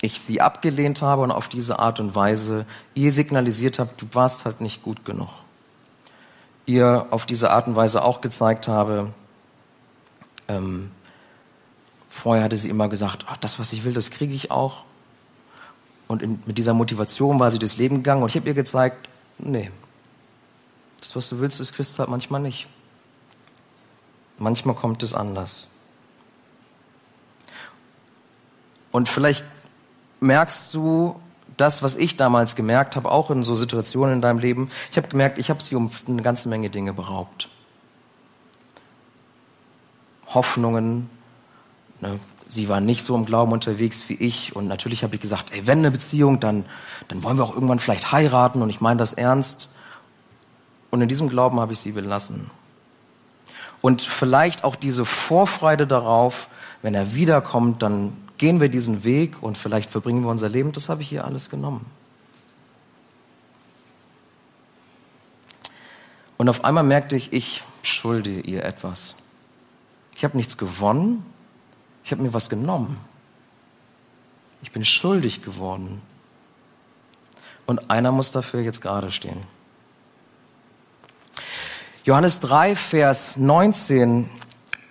ich 0.02 0.20
sie 0.20 0.42
abgelehnt 0.42 1.02
habe 1.02 1.22
und 1.22 1.32
auf 1.32 1.48
diese 1.48 1.80
Art 1.80 2.00
und 2.00 2.16
Weise 2.16 2.66
ihr 2.94 3.12
signalisiert 3.12 3.80
habe, 3.80 3.92
du 3.98 4.06
warst 4.14 4.46
halt 4.46 4.62
nicht 4.62 4.84
gut 4.84 5.06
genug. 5.06 5.30
Ihr 6.66 7.08
auf 7.12 7.26
diese 7.26 7.52
Art 7.52 7.68
und 7.68 7.76
Weise 7.76 8.04
auch 8.04 8.22
gezeigt 8.22 8.68
habe, 8.68 9.14
ähm, 10.48 10.92
vorher 12.10 12.44
hatte 12.44 12.58
sie 12.58 12.70
immer 12.70 12.90
gesagt, 12.90 13.26
ach, 13.28 13.38
das, 13.38 13.60
was 13.60 13.74
ich 13.74 13.84
will, 13.84 13.94
das 13.94 14.12
kriege 14.12 14.34
ich 14.34 14.52
auch. 14.52 14.84
Und 16.08 16.22
in, 16.22 16.40
mit 16.46 16.58
dieser 16.58 16.74
Motivation 16.74 17.40
war 17.40 17.50
sie 17.50 17.60
durchs 17.60 17.78
Leben 17.78 17.98
gegangen 17.98 18.22
und 18.22 18.30
ich 18.30 18.36
habe 18.36 18.48
ihr 18.48 18.54
gezeigt, 18.54 19.10
nee, 19.38 19.72
das, 21.06 21.16
was 21.16 21.30
du 21.30 21.40
willst, 21.40 21.60
das 21.60 21.72
kriegst 21.72 21.96
du 21.96 22.00
halt 22.00 22.10
manchmal 22.10 22.42
nicht. 22.42 22.68
Manchmal 24.38 24.76
kommt 24.76 25.04
es 25.04 25.14
anders. 25.14 25.68
Und 28.92 29.08
vielleicht 29.08 29.46
merkst 30.20 30.74
du 30.74 31.20
das, 31.58 31.84
was 31.84 31.96
ich 31.96 32.18
damals 32.18 32.56
gemerkt 32.56 32.96
habe, 32.96 33.12
auch 33.12 33.30
in 33.30 33.44
so 33.44 33.56
Situationen 33.56 34.16
in 34.16 34.22
deinem 34.22 34.40
Leben. 34.40 34.70
Ich 34.92 34.98
habe 34.98 35.08
gemerkt, 35.08 35.38
ich 35.38 35.50
habe 35.50 35.62
sie 35.62 35.76
um 35.76 35.92
eine 36.08 36.22
ganze 36.22 36.50
Menge 36.50 36.70
Dinge 36.70 36.92
beraubt. 36.94 37.50
Hoffnungen. 40.28 41.10
Ne? 42.02 42.20
Sie 42.48 42.68
war 42.68 42.82
nicht 42.82 43.06
so 43.06 43.16
im 43.16 43.26
Glauben 43.26 43.52
unterwegs 43.52 44.06
wie 44.08 44.16
ich. 44.16 44.56
Und 44.56 44.68
natürlich 44.68 45.04
habe 45.04 45.16
ich 45.16 45.22
gesagt, 45.22 45.54
ey, 45.54 45.68
wenn 45.68 45.80
eine 45.80 45.92
Beziehung, 45.92 46.40
dann, 46.40 46.66
dann 47.08 47.24
wollen 47.24 47.38
wir 47.38 47.44
auch 47.44 47.54
irgendwann 47.54 47.80
vielleicht 47.80 48.12
heiraten. 48.12 48.62
Und 48.62 48.70
ich 48.70 48.82
meine 48.82 48.98
das 48.98 49.14
ernst. 49.14 49.70
Und 50.96 51.02
in 51.02 51.10
diesem 51.10 51.28
Glauben 51.28 51.60
habe 51.60 51.74
ich 51.74 51.80
sie 51.80 51.92
belassen. 51.92 52.50
Und 53.82 54.02
vielleicht 54.02 54.64
auch 54.64 54.78
diese 54.78 55.04
Vorfreude 55.04 55.88
darauf, 55.88 56.48
wenn 56.82 56.96
er 56.96 57.14
wiederkommt, 57.14 57.84
dann 57.84 58.16
gehen 58.38 58.62
wir 58.62 58.70
diesen 58.70 59.04
Weg 59.04 59.44
und 59.44 59.58
vielleicht 59.58 59.90
verbringen 59.90 60.24
wir 60.24 60.30
unser 60.30 60.48
Leben. 60.48 60.72
Das 60.72 60.88
habe 60.88 61.02
ich 61.02 61.10
hier 61.10 61.26
alles 61.26 61.50
genommen. 61.50 61.86
Und 66.38 66.48
auf 66.48 66.64
einmal 66.64 66.86
merkte 66.86 67.18
ich, 67.18 67.34
ich 67.34 67.64
schulde 67.84 68.40
ihr 68.40 68.64
etwas. 68.64 69.16
Ich 70.16 70.24
habe 70.24 70.38
nichts 70.38 70.58
gewonnen, 70.58 71.26
ich 72.06 72.14
habe 72.14 72.22
mir 72.22 72.34
was 72.34 72.48
genommen. 72.48 72.96
Ich 74.62 74.72
bin 74.72 74.86
schuldig 74.86 75.42
geworden. 75.42 76.02
Und 77.66 77.92
einer 77.92 78.14
muss 78.14 78.32
dafür 78.32 78.62
jetzt 78.62 78.80
gerade 78.80 79.12
stehen. 79.12 79.44
Johannes 82.06 82.40
3, 82.40 82.76
Vers 82.76 83.36
19 83.36 84.30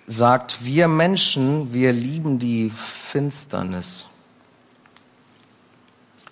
sagt, 0.05 0.65
wir 0.65 0.89
Menschen, 0.89 1.71
wir 1.73 1.93
lieben 1.93 2.39
die 2.39 2.69
Finsternis. 2.69 4.05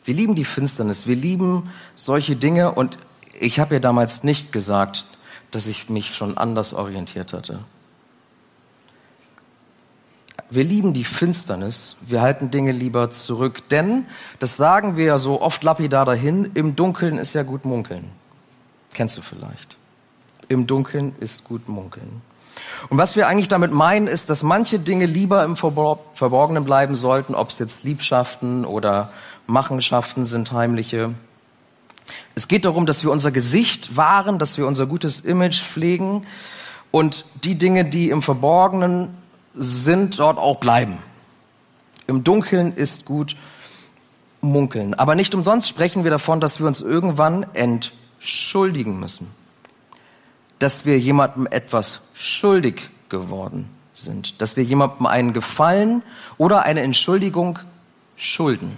Wir 0.03 0.13
lieben 0.13 0.35
die 0.35 0.43
Finsternis, 0.43 1.07
wir 1.07 1.15
lieben 1.15 1.69
solche 1.95 2.35
Dinge 2.35 2.73
und 2.73 2.97
ich 3.39 3.61
habe 3.61 3.75
ja 3.75 3.79
damals 3.79 4.23
nicht 4.23 4.51
gesagt, 4.51 5.05
dass 5.51 5.67
ich 5.67 5.87
mich 5.87 6.13
schon 6.13 6.37
anders 6.37 6.73
orientiert 6.73 7.31
hatte. 7.31 7.59
Wir 10.49 10.65
lieben 10.65 10.93
die 10.93 11.05
Finsternis, 11.05 11.95
wir 12.01 12.21
halten 12.21 12.51
Dinge 12.51 12.73
lieber 12.73 13.09
zurück, 13.09 13.69
denn, 13.69 14.05
das 14.39 14.57
sagen 14.57 14.97
wir 14.97 15.05
ja 15.05 15.17
so 15.17 15.41
oft 15.41 15.63
lapidar 15.63 16.03
dahin, 16.03 16.51
im 16.55 16.75
Dunkeln 16.75 17.19
ist 17.19 17.33
ja 17.33 17.43
gut 17.43 17.63
munkeln. 17.63 18.11
Kennst 18.93 19.15
du 19.15 19.21
vielleicht. 19.21 19.77
Im 20.53 20.67
Dunkeln 20.67 21.15
ist 21.19 21.43
gut 21.43 21.67
munkeln. 21.67 22.21
Und 22.89 22.97
was 22.97 23.15
wir 23.15 23.27
eigentlich 23.27 23.47
damit 23.47 23.71
meinen, 23.71 24.07
ist, 24.07 24.29
dass 24.29 24.43
manche 24.43 24.79
Dinge 24.79 25.05
lieber 25.05 25.43
im 25.43 25.55
Verborgenen 25.55 26.63
bleiben 26.63 26.95
sollten, 26.95 27.33
ob 27.33 27.49
es 27.49 27.59
jetzt 27.59 27.83
Liebschaften 27.83 28.65
oder 28.65 29.11
Machenschaften 29.47 30.25
sind, 30.25 30.51
heimliche. 30.51 31.13
Es 32.35 32.47
geht 32.47 32.65
darum, 32.65 32.85
dass 32.85 33.03
wir 33.03 33.11
unser 33.11 33.31
Gesicht 33.31 33.95
wahren, 33.97 34.37
dass 34.37 34.57
wir 34.57 34.67
unser 34.67 34.85
gutes 34.85 35.21
Image 35.21 35.61
pflegen 35.61 36.25
und 36.91 37.25
die 37.43 37.55
Dinge, 37.55 37.85
die 37.85 38.09
im 38.09 38.21
Verborgenen 38.21 39.09
sind, 39.55 40.19
dort 40.19 40.37
auch 40.37 40.57
bleiben. 40.57 40.97
Im 42.07 42.23
Dunkeln 42.23 42.73
ist 42.73 43.05
gut 43.05 43.35
munkeln. 44.41 44.93
Aber 44.93 45.15
nicht 45.15 45.33
umsonst 45.33 45.69
sprechen 45.69 46.03
wir 46.03 46.11
davon, 46.11 46.41
dass 46.41 46.59
wir 46.59 46.67
uns 46.67 46.81
irgendwann 46.81 47.45
entschuldigen 47.53 48.99
müssen 48.99 49.42
dass 50.63 50.85
wir 50.85 50.97
jemandem 50.97 51.45
etwas 51.45 51.99
schuldig 52.13 52.89
geworden 53.09 53.69
sind, 53.91 54.41
dass 54.41 54.55
wir 54.55 54.63
jemandem 54.63 55.05
einen 55.07 55.33
Gefallen 55.33 56.03
oder 56.37 56.63
eine 56.63 56.79
Entschuldigung 56.79 57.59
schulden. 58.15 58.77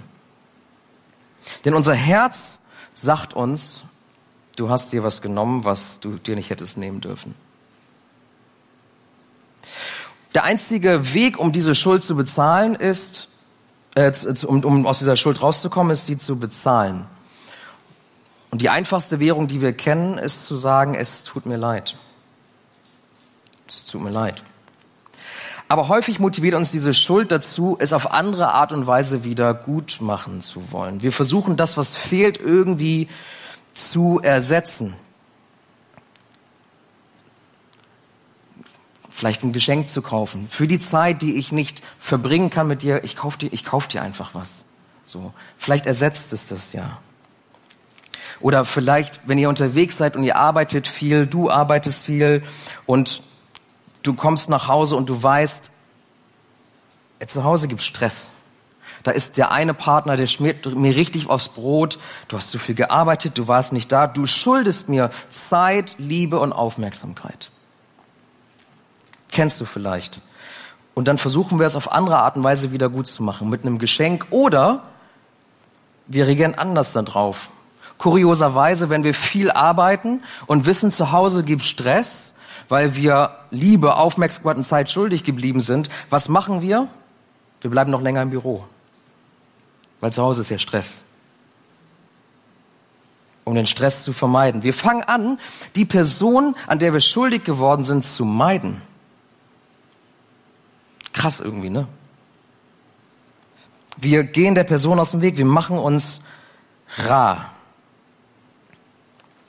Denn 1.63 1.75
unser 1.75 1.93
Herz 1.93 2.57
sagt 2.95 3.35
uns, 3.35 3.83
du 4.55 4.69
hast 4.69 4.93
dir 4.93 5.03
was 5.03 5.21
genommen, 5.21 5.63
was 5.63 5.99
du 5.99 6.17
dir 6.17 6.35
nicht 6.35 6.49
hättest 6.49 6.79
nehmen 6.79 7.01
dürfen. 7.01 7.35
Der 10.33 10.43
einzige 10.43 11.13
Weg, 11.13 11.39
um 11.39 11.51
diese 11.51 11.75
Schuld 11.75 12.03
zu 12.03 12.15
bezahlen, 12.15 12.73
ist, 12.73 13.27
äh, 13.93 14.11
um, 14.47 14.65
um 14.65 14.87
aus 14.87 14.97
dieser 14.97 15.15
Schuld 15.17 15.39
rauszukommen, 15.39 15.93
ist, 15.93 16.07
sie 16.07 16.17
zu 16.17 16.35
bezahlen. 16.39 17.05
Und 18.55 18.61
die 18.61 18.69
einfachste 18.69 19.19
Währung, 19.19 19.49
die 19.49 19.59
wir 19.59 19.73
kennen, 19.73 20.17
ist 20.17 20.45
zu 20.45 20.55
sagen, 20.55 20.95
es 20.95 21.25
tut 21.25 21.45
mir 21.45 21.57
leid. 21.57 21.97
Es 23.67 23.85
tut 23.85 24.01
mir 24.01 24.11
leid. 24.11 24.41
Aber 25.67 25.89
häufig 25.89 26.21
motiviert 26.21 26.55
uns 26.55 26.71
diese 26.71 26.93
Schuld 26.93 27.33
dazu, 27.33 27.75
es 27.81 27.91
auf 27.91 28.13
andere 28.13 28.53
Art 28.53 28.71
und 28.71 28.87
Weise 28.87 29.25
wieder 29.25 29.53
gut 29.53 29.97
machen 29.99 30.39
zu 30.39 30.71
wollen. 30.71 31.01
Wir 31.01 31.11
versuchen 31.11 31.57
das, 31.57 31.75
was 31.75 31.97
fehlt, 31.97 32.39
irgendwie 32.39 33.09
zu 33.73 34.21
ersetzen. 34.23 34.93
Vielleicht 39.09 39.43
ein 39.43 39.51
Geschenk 39.51 39.89
zu 39.89 40.01
kaufen. 40.01 40.47
Für 40.47 40.65
die 40.65 40.79
Zeit, 40.79 41.21
die 41.21 41.35
ich 41.35 41.51
nicht 41.51 41.83
verbringen 41.99 42.49
kann 42.49 42.69
mit 42.69 42.83
dir, 42.83 43.03
ich 43.03 43.17
kauf 43.17 43.35
dir, 43.35 43.49
kauf 43.65 43.87
dir 43.87 44.01
einfach 44.01 44.33
was. 44.33 44.63
So. 45.03 45.33
Vielleicht 45.57 45.85
ersetzt 45.87 46.31
es 46.31 46.45
das 46.45 46.71
ja. 46.71 46.99
Oder 48.39 48.65
vielleicht, 48.65 49.21
wenn 49.25 49.37
ihr 49.37 49.49
unterwegs 49.49 49.97
seid 49.97 50.15
und 50.15 50.23
ihr 50.23 50.35
arbeitet 50.35 50.87
viel, 50.87 51.27
du 51.27 51.49
arbeitest 51.49 52.03
viel 52.03 52.43
und 52.85 53.21
du 54.03 54.13
kommst 54.13 54.49
nach 54.49 54.67
Hause 54.67 54.95
und 54.95 55.09
du 55.09 55.21
weißt, 55.21 55.71
zu 57.27 57.43
Hause 57.43 57.67
gibt 57.67 57.81
Stress. 57.81 58.27
Da 59.03 59.11
ist 59.11 59.37
der 59.37 59.51
eine 59.51 59.73
Partner, 59.73 60.17
der 60.17 60.25
schmiert 60.25 60.65
mir 60.65 60.95
richtig 60.95 61.29
aufs 61.29 61.49
Brot. 61.49 61.99
Du 62.27 62.37
hast 62.37 62.49
zu 62.49 62.57
viel 62.57 62.73
gearbeitet, 62.75 63.37
du 63.37 63.47
warst 63.47 63.71
nicht 63.71 63.91
da. 63.91 64.07
Du 64.07 64.25
schuldest 64.25 64.89
mir 64.89 65.11
Zeit, 65.29 65.95
Liebe 65.99 66.39
und 66.39 66.53
Aufmerksamkeit. 66.53 67.51
Kennst 69.31 69.61
du 69.61 69.65
vielleicht. 69.65 70.19
Und 70.95 71.07
dann 71.07 71.17
versuchen 71.17 71.59
wir 71.59 71.67
es 71.67 71.75
auf 71.75 71.91
andere 71.91 72.17
Art 72.17 72.35
und 72.35 72.43
Weise 72.43 72.71
wieder 72.71 72.89
gut 72.89 73.05
zu 73.05 73.21
machen, 73.21 73.49
mit 73.49 73.63
einem 73.63 73.77
Geschenk 73.77 74.25
oder 74.31 74.83
wir 76.07 76.25
reagieren 76.25 76.55
anders 76.55 76.91
darauf. 76.93 77.49
Kurioserweise, 77.97 78.89
wenn 78.89 79.03
wir 79.03 79.13
viel 79.13 79.51
arbeiten 79.51 80.21
und 80.47 80.65
wissen, 80.65 80.91
zu 80.91 81.11
Hause 81.11 81.43
gibt 81.43 81.63
Stress, 81.63 82.33
weil 82.67 82.95
wir 82.95 83.31
Liebe, 83.51 83.95
Aufmerksamkeit 83.95 84.57
und 84.57 84.63
Zeit 84.63 84.89
schuldig 84.89 85.23
geblieben 85.23 85.61
sind, 85.61 85.89
was 86.09 86.27
machen 86.27 86.61
wir? 86.61 86.87
Wir 87.61 87.69
bleiben 87.69 87.91
noch 87.91 88.01
länger 88.01 88.21
im 88.21 88.29
Büro. 88.29 88.65
Weil 90.01 90.11
zu 90.11 90.21
Hause 90.21 90.41
ist 90.41 90.49
ja 90.49 90.57
Stress. 90.57 91.01
Um 93.43 93.55
den 93.55 93.67
Stress 93.67 94.03
zu 94.03 94.11
vermeiden. 94.11 94.63
Wir 94.63 94.73
fangen 94.73 95.03
an, 95.03 95.39
die 95.75 95.85
Person, 95.85 96.55
an 96.67 96.79
der 96.79 96.93
wir 96.93 97.01
schuldig 97.01 97.43
geworden 97.43 97.85
sind, 97.85 98.03
zu 98.03 98.25
meiden. 98.25 98.81
Krass 101.13 101.39
irgendwie, 101.39 101.69
ne? 101.69 101.87
Wir 103.97 104.23
gehen 104.25 104.55
der 104.55 104.65
Person 104.65 104.99
aus 104.99 105.11
dem 105.11 105.21
Weg, 105.21 105.37
wir 105.37 105.45
machen 105.45 105.77
uns 105.77 106.19
rar. 106.97 107.54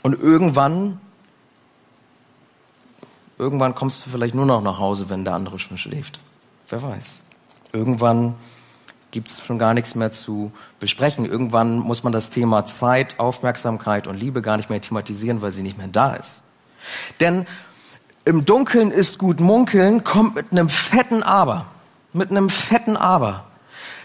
Und 0.06 0.22
irgendwann, 0.22 1.00
irgendwann 3.38 3.74
kommst 3.74 4.06
du 4.06 4.10
vielleicht 4.10 4.36
nur 4.36 4.46
noch 4.46 4.62
nach 4.62 4.78
Hause, 4.78 5.10
wenn 5.10 5.24
der 5.24 5.34
andere 5.34 5.58
schon 5.58 5.78
schläft. 5.78 6.20
Wer 6.68 6.80
weiß. 6.80 7.24
Irgendwann 7.72 8.36
gibt 9.10 9.30
es 9.30 9.44
schon 9.44 9.58
gar 9.58 9.74
nichts 9.74 9.96
mehr 9.96 10.12
zu 10.12 10.52
besprechen. 10.78 11.24
Irgendwann 11.24 11.80
muss 11.80 12.04
man 12.04 12.12
das 12.12 12.30
Thema 12.30 12.64
Zeit, 12.66 13.18
Aufmerksamkeit 13.18 14.06
und 14.06 14.14
Liebe 14.16 14.42
gar 14.42 14.56
nicht 14.56 14.70
mehr 14.70 14.80
thematisieren, 14.80 15.42
weil 15.42 15.50
sie 15.50 15.64
nicht 15.64 15.76
mehr 15.76 15.88
da 15.88 16.14
ist. 16.14 16.40
Denn 17.18 17.44
im 18.24 18.44
Dunkeln 18.44 18.92
ist 18.92 19.18
gut 19.18 19.40
munkeln, 19.40 20.04
kommt 20.04 20.36
mit 20.36 20.52
einem 20.52 20.68
fetten 20.68 21.24
Aber. 21.24 21.66
Mit 22.12 22.30
einem 22.30 22.48
fetten 22.48 22.96
Aber. 22.96 23.46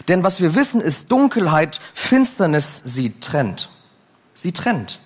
Denn 0.08 0.24
was 0.24 0.40
wir 0.40 0.56
wissen 0.56 0.80
ist, 0.80 1.12
Dunkelheit, 1.12 1.78
Finsternis, 1.94 2.82
sie 2.84 3.20
trennt. 3.20 3.68
Sie 4.34 4.50
trennt. 4.50 4.98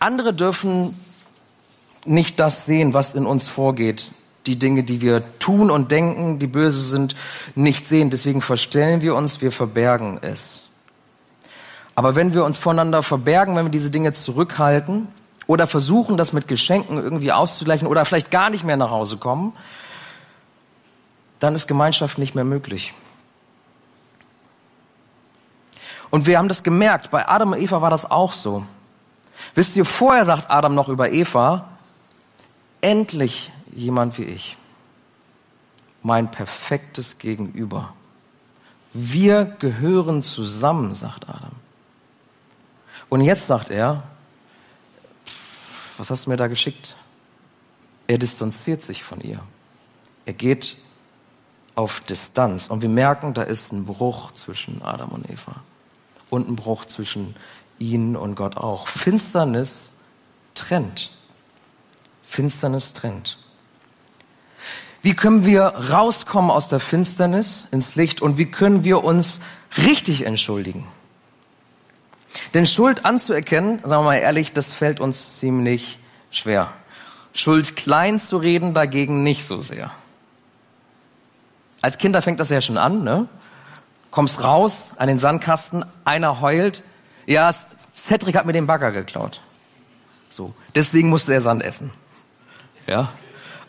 Andere 0.00 0.34
dürfen 0.34 0.98
nicht 2.04 2.40
das 2.40 2.66
sehen, 2.66 2.94
was 2.94 3.14
in 3.14 3.26
uns 3.26 3.46
vorgeht 3.46 4.10
die 4.46 4.58
Dinge, 4.58 4.82
die 4.82 5.00
wir 5.00 5.38
tun 5.38 5.70
und 5.70 5.90
denken, 5.90 6.38
die 6.38 6.46
böse 6.46 6.80
sind, 6.80 7.14
nicht 7.54 7.86
sehen. 7.86 8.10
Deswegen 8.10 8.40
verstellen 8.40 9.02
wir 9.02 9.14
uns, 9.14 9.40
wir 9.40 9.52
verbergen 9.52 10.18
es. 10.22 10.62
Aber 11.94 12.14
wenn 12.14 12.32
wir 12.32 12.44
uns 12.44 12.58
voneinander 12.58 13.02
verbergen, 13.02 13.56
wenn 13.56 13.66
wir 13.66 13.70
diese 13.70 13.90
Dinge 13.90 14.12
zurückhalten 14.12 15.08
oder 15.46 15.66
versuchen, 15.66 16.16
das 16.16 16.32
mit 16.32 16.48
Geschenken 16.48 16.96
irgendwie 16.96 17.32
auszugleichen 17.32 17.86
oder 17.86 18.04
vielleicht 18.04 18.30
gar 18.30 18.48
nicht 18.48 18.64
mehr 18.64 18.76
nach 18.76 18.90
Hause 18.90 19.18
kommen, 19.18 19.52
dann 21.38 21.54
ist 21.54 21.66
Gemeinschaft 21.66 22.18
nicht 22.18 22.34
mehr 22.34 22.44
möglich. 22.44 22.94
Und 26.10 26.26
wir 26.26 26.38
haben 26.38 26.48
das 26.48 26.62
gemerkt, 26.62 27.10
bei 27.10 27.28
Adam 27.28 27.52
und 27.52 27.60
Eva 27.60 27.82
war 27.82 27.90
das 27.90 28.10
auch 28.10 28.32
so. 28.32 28.64
Wisst 29.54 29.76
ihr, 29.76 29.84
vorher 29.84 30.24
sagt 30.24 30.50
Adam 30.50 30.74
noch 30.74 30.88
über 30.88 31.10
Eva, 31.10 31.68
endlich 32.80 33.52
jemand 33.74 34.18
wie 34.18 34.24
ich. 34.24 34.56
Mein 36.02 36.30
perfektes 36.30 37.18
Gegenüber. 37.18 37.94
Wir 38.92 39.44
gehören 39.44 40.22
zusammen, 40.22 40.94
sagt 40.94 41.28
Adam. 41.28 41.52
Und 43.08 43.20
jetzt 43.20 43.46
sagt 43.46 43.70
er, 43.70 44.02
was 45.98 46.10
hast 46.10 46.26
du 46.26 46.30
mir 46.30 46.36
da 46.36 46.46
geschickt? 46.46 46.96
Er 48.06 48.18
distanziert 48.18 48.82
sich 48.82 49.02
von 49.02 49.20
ihr. 49.20 49.40
Er 50.24 50.32
geht 50.32 50.76
auf 51.74 52.00
Distanz. 52.00 52.68
Und 52.68 52.82
wir 52.82 52.88
merken, 52.88 53.34
da 53.34 53.42
ist 53.42 53.72
ein 53.72 53.84
Bruch 53.84 54.32
zwischen 54.32 54.82
Adam 54.82 55.10
und 55.10 55.28
Eva. 55.30 55.56
Und 56.28 56.48
ein 56.48 56.56
Bruch 56.56 56.84
zwischen 56.86 57.36
ihnen 57.80 58.14
und 58.14 58.36
Gott 58.36 58.56
auch. 58.56 58.86
Finsternis 58.86 59.90
trennt. 60.54 61.10
Finsternis 62.22 62.92
trennt. 62.92 63.38
Wie 65.02 65.14
können 65.14 65.44
wir 65.44 65.62
rauskommen 65.62 66.50
aus 66.50 66.68
der 66.68 66.78
Finsternis 66.78 67.66
ins 67.72 67.96
Licht 67.96 68.22
und 68.22 68.38
wie 68.38 68.46
können 68.46 68.84
wir 68.84 69.02
uns 69.02 69.40
richtig 69.78 70.26
entschuldigen? 70.26 70.86
Denn 72.54 72.66
Schuld 72.66 73.04
anzuerkennen, 73.04 73.80
sagen 73.82 74.04
wir 74.04 74.10
mal 74.10 74.16
ehrlich, 74.16 74.52
das 74.52 74.72
fällt 74.72 75.00
uns 75.00 75.38
ziemlich 75.38 75.98
schwer. 76.30 76.72
Schuld 77.32 77.76
klein 77.76 78.20
zu 78.20 78.36
reden 78.36 78.74
dagegen 78.74 79.22
nicht 79.22 79.44
so 79.44 79.58
sehr. 79.58 79.90
Als 81.82 81.96
Kinder 81.98 82.20
fängt 82.22 82.40
das 82.40 82.50
ja 82.50 82.60
schon 82.60 82.76
an, 82.76 83.02
ne? 83.02 83.26
Kommst 84.10 84.42
raus 84.42 84.90
an 84.96 85.08
den 85.08 85.18
Sandkasten, 85.18 85.84
einer 86.04 86.40
heult. 86.40 86.82
Ja, 87.30 87.52
Cedric 87.96 88.34
hat 88.34 88.44
mir 88.44 88.52
den 88.52 88.66
Bagger 88.66 88.90
geklaut. 88.90 89.40
So. 90.30 90.52
Deswegen 90.74 91.10
musste 91.10 91.32
er 91.32 91.40
Sand 91.40 91.62
essen. 91.62 91.92
Ja. 92.88 93.12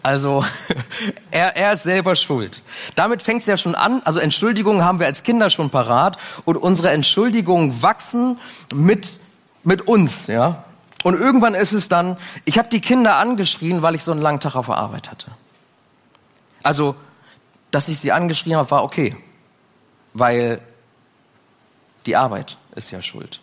Also 0.01 0.43
er, 1.31 1.55
er 1.55 1.73
ist 1.73 1.83
selber 1.83 2.15
schuld. 2.15 2.63
Damit 2.95 3.21
fängt 3.21 3.41
es 3.41 3.45
ja 3.45 3.57
schon 3.57 3.75
an. 3.75 4.01
Also 4.03 4.19
Entschuldigungen 4.19 4.83
haben 4.83 4.99
wir 4.99 5.05
als 5.05 5.21
Kinder 5.21 5.51
schon 5.51 5.69
parat 5.69 6.17
und 6.45 6.57
unsere 6.57 6.89
Entschuldigungen 6.89 7.83
wachsen 7.83 8.39
mit 8.73 9.19
mit 9.63 9.87
uns, 9.87 10.25
ja. 10.25 10.63
Und 11.03 11.19
irgendwann 11.19 11.53
ist 11.53 11.71
es 11.71 11.87
dann, 11.87 12.17
ich 12.45 12.57
habe 12.57 12.69
die 12.69 12.81
Kinder 12.81 13.17
angeschrien, 13.17 13.83
weil 13.83 13.93
ich 13.93 14.03
so 14.03 14.11
einen 14.11 14.21
langen 14.21 14.39
Tag 14.39 14.55
auf 14.55 14.65
der 14.65 14.77
Arbeit 14.77 15.11
hatte. 15.11 15.27
Also, 16.63 16.95
dass 17.69 17.87
ich 17.87 17.99
sie 17.99 18.11
angeschrien 18.11 18.55
habe, 18.55 18.71
war 18.71 18.83
okay, 18.83 19.15
weil 20.13 20.61
die 22.07 22.15
Arbeit 22.15 22.57
ist 22.75 22.89
ja 22.89 23.03
schuld. 23.03 23.39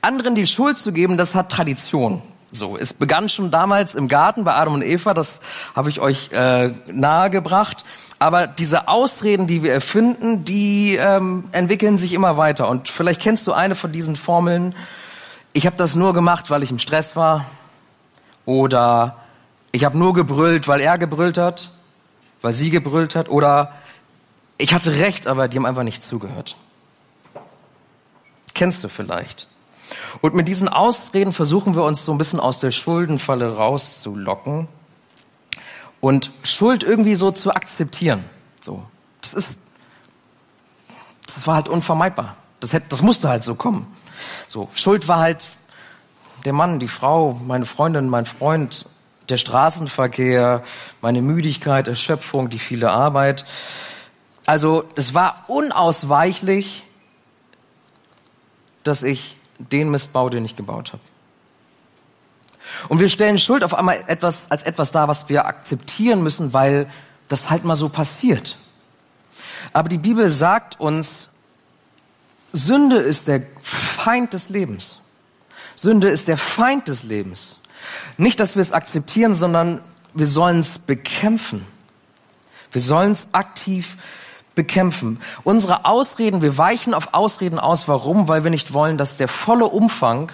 Anderen 0.00 0.34
die 0.34 0.46
Schuld 0.46 0.78
zu 0.78 0.92
geben, 0.92 1.16
das 1.16 1.34
hat 1.34 1.50
Tradition. 1.50 2.22
So, 2.50 2.76
es 2.76 2.92
begann 2.92 3.30
schon 3.30 3.50
damals 3.50 3.94
im 3.94 4.08
Garten 4.08 4.44
bei 4.44 4.54
Adam 4.54 4.74
und 4.74 4.82
Eva, 4.82 5.14
das 5.14 5.40
habe 5.74 5.88
ich 5.88 6.00
euch 6.00 6.30
äh, 6.32 6.74
nahegebracht. 6.86 7.84
Aber 8.18 8.46
diese 8.46 8.88
Ausreden, 8.88 9.46
die 9.46 9.62
wir 9.62 9.72
erfinden, 9.72 10.44
die 10.44 10.96
ähm, 10.96 11.44
entwickeln 11.52 11.98
sich 11.98 12.12
immer 12.12 12.36
weiter. 12.36 12.68
Und 12.68 12.88
vielleicht 12.88 13.20
kennst 13.20 13.46
du 13.46 13.52
eine 13.52 13.74
von 13.74 13.90
diesen 13.90 14.16
Formeln. 14.16 14.74
Ich 15.54 15.66
habe 15.66 15.76
das 15.76 15.96
nur 15.96 16.12
gemacht, 16.14 16.50
weil 16.50 16.62
ich 16.62 16.70
im 16.70 16.78
Stress 16.78 17.16
war. 17.16 17.46
Oder 18.44 19.16
ich 19.72 19.84
habe 19.84 19.96
nur 19.98 20.12
gebrüllt, 20.12 20.68
weil 20.68 20.80
er 20.80 20.98
gebrüllt 20.98 21.38
hat, 21.38 21.70
weil 22.42 22.52
sie 22.52 22.70
gebrüllt 22.70 23.14
hat. 23.14 23.28
Oder 23.28 23.72
ich 24.58 24.74
hatte 24.74 24.94
recht, 24.96 25.26
aber 25.26 25.48
die 25.48 25.56
haben 25.56 25.66
einfach 25.66 25.82
nicht 25.82 26.02
zugehört. 26.04 26.56
Kennst 28.54 28.84
du 28.84 28.88
vielleicht? 28.88 29.46
Und 30.20 30.34
mit 30.34 30.48
diesen 30.48 30.68
Ausreden 30.68 31.32
versuchen 31.32 31.74
wir 31.74 31.82
uns 31.84 32.04
so 32.04 32.12
ein 32.12 32.18
bisschen 32.18 32.40
aus 32.40 32.60
der 32.60 32.70
Schuldenfalle 32.70 33.56
rauszulocken 33.56 34.68
und 36.00 36.30
Schuld 36.44 36.82
irgendwie 36.82 37.14
so 37.14 37.30
zu 37.30 37.54
akzeptieren. 37.54 38.24
So, 38.60 38.82
das 39.20 39.34
ist, 39.34 39.58
das 41.34 41.46
war 41.46 41.56
halt 41.56 41.68
unvermeidbar. 41.68 42.36
Das, 42.60 42.72
hätte, 42.72 42.86
das 42.88 43.02
musste 43.02 43.28
halt 43.28 43.44
so 43.44 43.54
kommen. 43.54 43.86
So, 44.48 44.68
Schuld 44.74 45.08
war 45.08 45.18
halt 45.18 45.48
der 46.44 46.52
Mann, 46.52 46.78
die 46.78 46.88
Frau, 46.88 47.40
meine 47.46 47.66
Freundin, 47.66 48.08
mein 48.08 48.26
Freund, 48.26 48.86
der 49.28 49.36
Straßenverkehr, 49.36 50.62
meine 51.00 51.22
Müdigkeit, 51.22 51.88
Erschöpfung, 51.88 52.50
die 52.50 52.58
viele 52.58 52.90
Arbeit. 52.90 53.44
Also 54.46 54.84
es 54.96 55.14
war 55.14 55.44
unausweichlich, 55.46 56.84
dass 58.82 59.02
ich 59.02 59.36
den 59.58 59.90
Missbau, 59.90 60.28
den 60.28 60.44
ich 60.44 60.56
gebaut 60.56 60.92
habe. 60.92 61.02
Und 62.88 63.00
wir 63.00 63.08
stellen 63.08 63.38
Schuld 63.38 63.64
auf 63.64 63.74
einmal 63.74 64.02
etwas, 64.06 64.50
als 64.50 64.62
etwas 64.62 64.92
dar, 64.92 65.08
was 65.08 65.28
wir 65.28 65.46
akzeptieren 65.46 66.22
müssen, 66.22 66.52
weil 66.52 66.88
das 67.28 67.50
halt 67.50 67.64
mal 67.64 67.76
so 67.76 67.88
passiert. 67.88 68.56
Aber 69.72 69.88
die 69.88 69.98
Bibel 69.98 70.28
sagt 70.28 70.80
uns, 70.80 71.28
Sünde 72.52 72.96
ist 72.96 73.28
der 73.28 73.42
Feind 73.62 74.32
des 74.32 74.48
Lebens. 74.48 75.00
Sünde 75.76 76.08
ist 76.08 76.28
der 76.28 76.38
Feind 76.38 76.88
des 76.88 77.02
Lebens. 77.02 77.56
Nicht, 78.16 78.40
dass 78.40 78.54
wir 78.54 78.62
es 78.62 78.72
akzeptieren, 78.72 79.34
sondern 79.34 79.82
wir 80.14 80.26
sollen 80.26 80.60
es 80.60 80.78
bekämpfen. 80.78 81.66
Wir 82.70 82.82
sollen 82.82 83.12
es 83.12 83.26
aktiv 83.32 83.96
bekämpfen. 83.96 84.21
Unsere 85.44 85.84
Ausreden, 85.84 86.42
wir 86.42 86.58
weichen 86.58 86.94
auf 86.94 87.14
Ausreden 87.14 87.58
aus. 87.58 87.88
Warum? 87.88 88.28
Weil 88.28 88.44
wir 88.44 88.50
nicht 88.50 88.72
wollen, 88.72 88.98
dass 88.98 89.16
der 89.16 89.28
volle 89.28 89.66
Umfang 89.66 90.30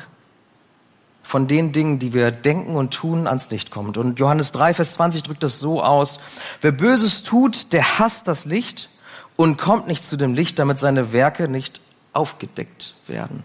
von 1.23 1.47
den 1.47 1.73
Dingen, 1.73 1.99
die 1.99 2.15
wir 2.15 2.31
denken 2.31 2.75
und 2.75 2.95
tun, 2.95 3.27
ans 3.27 3.51
Licht 3.51 3.71
kommt. 3.71 3.99
Und 3.99 4.19
Johannes 4.19 4.51
3, 4.53 4.75
Vers 4.75 4.95
20 4.95 5.23
drückt 5.23 5.43
das 5.43 5.59
so 5.59 5.83
aus. 5.83 6.21
Wer 6.63 6.73
Böses 6.73 7.23
tut, 7.23 7.73
der 7.73 7.99
hasst 7.99 8.27
das 8.27 8.45
Licht 8.45 8.89
und 9.37 9.59
kommt 9.59 9.87
nicht 9.87 10.03
zu 10.03 10.17
dem 10.17 10.35
Licht, 10.35 10.59
damit 10.59 10.79
seine 10.79 11.13
Werke 11.13 11.49
nicht 11.49 11.81
aufgedeckt 12.13 12.95
werden. 13.07 13.45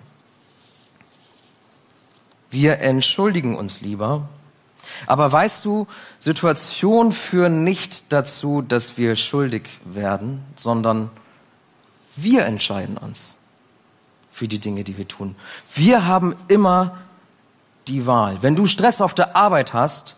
Wir 2.50 2.80
entschuldigen 2.80 3.58
uns 3.58 3.82
lieber. 3.82 4.30
Aber 5.08 5.32
weißt 5.32 5.66
du, 5.66 5.88
Situationen 6.20 7.12
führen 7.12 7.64
nicht 7.64 8.12
dazu, 8.12 8.62
dass 8.62 8.98
wir 8.98 9.16
schuldig 9.16 9.70
werden, 9.86 10.44
sondern 10.56 11.10
wir 12.16 12.46
entscheiden 12.46 12.98
uns 12.98 13.36
für 14.32 14.48
die 14.48 14.60
Dinge, 14.60 14.84
die 14.84 14.98
wir 14.98 15.08
tun. 15.08 15.36
Wir 15.76 16.06
haben 16.06 16.36
immer 16.48 16.98
die 17.88 18.08
Wahl. 18.08 18.38
Wenn 18.42 18.56
du 18.56 18.66
Stress 18.66 19.02
auf 19.02 19.14
der 19.14 19.36
Arbeit 19.36 19.74
hast, 19.74 20.16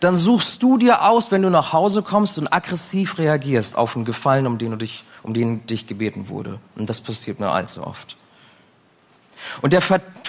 dann 0.00 0.16
suchst 0.16 0.62
du 0.62 0.78
dir 0.78 1.08
aus, 1.08 1.30
wenn 1.30 1.42
du 1.42 1.50
nach 1.50 1.72
Hause 1.72 2.02
kommst 2.02 2.38
und 2.38 2.52
aggressiv 2.52 3.18
reagierst 3.18 3.76
auf 3.76 3.96
einen 3.96 4.04
Gefallen, 4.04 4.46
um 4.46 4.58
den, 4.58 4.70
du 4.72 4.76
dich, 4.76 5.04
um 5.22 5.34
den 5.34 5.66
dich 5.66 5.86
gebeten 5.86 6.28
wurde. 6.28 6.58
Und 6.76 6.88
das 6.88 7.00
passiert 7.00 7.40
mir 7.40 7.50
allzu 7.50 7.86
oft. 7.86 8.16
Und 9.62 9.72
der 9.72 9.82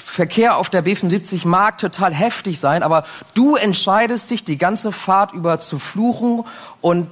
Verkehr 0.10 0.58
auf 0.58 0.70
der 0.70 0.84
B75 0.84 1.48
mag 1.48 1.78
total 1.78 2.14
heftig 2.14 2.60
sein, 2.60 2.82
aber 2.82 3.06
du 3.36 3.56
entscheidest 3.56 4.32
dich, 4.32 4.44
die 4.44 4.58
ganze 4.58 4.92
Fahrt 4.92 5.34
über 5.34 5.60
zu 5.60 5.78
fluchen 5.78 6.46
und 6.82 7.08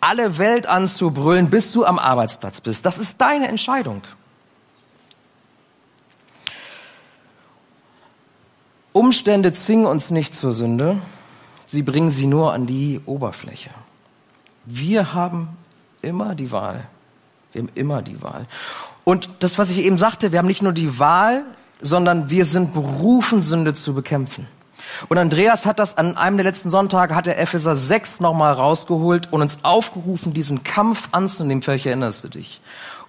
alle 0.00 0.36
Welt 0.36 0.66
anzubrüllen, 0.66 1.48
bis 1.48 1.72
du 1.72 1.86
am 1.86 1.98
Arbeitsplatz 1.98 2.60
bist. 2.60 2.84
Das 2.84 2.98
ist 2.98 3.18
deine 3.18 3.48
Entscheidung. 3.48 4.02
Umstände 8.92 9.52
zwingen 9.54 9.86
uns 9.86 10.10
nicht 10.10 10.34
zur 10.34 10.52
Sünde, 10.52 11.00
sie 11.66 11.82
bringen 11.82 12.10
sie 12.10 12.26
nur 12.26 12.52
an 12.52 12.66
die 12.66 13.00
Oberfläche. 13.06 13.70
Wir 14.66 15.14
haben 15.14 15.48
immer 16.02 16.34
die 16.34 16.52
Wahl. 16.52 16.86
Wir 17.52 17.62
haben 17.62 17.70
immer 17.74 18.02
die 18.02 18.20
Wahl. 18.22 18.46
Und 19.04 19.30
das, 19.38 19.56
was 19.56 19.70
ich 19.70 19.78
eben 19.78 19.96
sagte, 19.96 20.30
wir 20.32 20.38
haben 20.38 20.46
nicht 20.46 20.62
nur 20.62 20.74
die 20.74 20.98
Wahl, 20.98 21.44
sondern 21.80 22.30
wir 22.30 22.44
sind 22.44 22.74
berufen, 22.74 23.42
Sünde 23.42 23.74
zu 23.74 23.94
bekämpfen. 23.94 24.46
Und 25.08 25.18
Andreas 25.18 25.64
hat 25.66 25.78
das 25.78 25.96
an 25.96 26.16
einem 26.16 26.38
der 26.38 26.44
letzten 26.44 26.70
Sonntage, 26.70 27.14
hat 27.14 27.26
er 27.26 27.38
Epheser 27.38 27.76
6 27.76 28.20
nochmal 28.20 28.52
rausgeholt 28.52 29.32
und 29.32 29.42
uns 29.42 29.64
aufgerufen, 29.64 30.32
diesen 30.32 30.64
Kampf 30.64 31.08
anzunehmen. 31.12 31.62
Vielleicht 31.62 31.86
erinnerst 31.86 32.24
du 32.24 32.28
dich. 32.28 32.60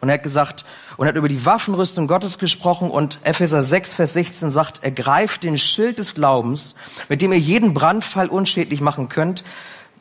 Und 0.02 0.10
er 0.10 0.16
hat 0.16 0.24
gesagt, 0.24 0.66
und 0.98 1.08
hat 1.08 1.16
über 1.16 1.28
die 1.28 1.46
Waffenrüstung 1.46 2.08
Gottes 2.08 2.38
gesprochen 2.38 2.90
und 2.90 3.20
Epheser 3.24 3.62
6, 3.62 3.96
Vers 3.96 4.14
16 4.14 4.52
sagt, 4.52 4.84
ergreift 4.84 5.44
den 5.44 5.58
Schild 5.58 6.00
des 6.00 6.14
Glaubens, 6.14 6.76
mit 7.10 7.22
dem 7.22 7.34
ihr 7.34 7.40
jeden 7.40 7.74
Brandfall 7.74 8.28
unschädlich 8.28 8.82
machen 8.82 9.10
könnt, 9.10 9.44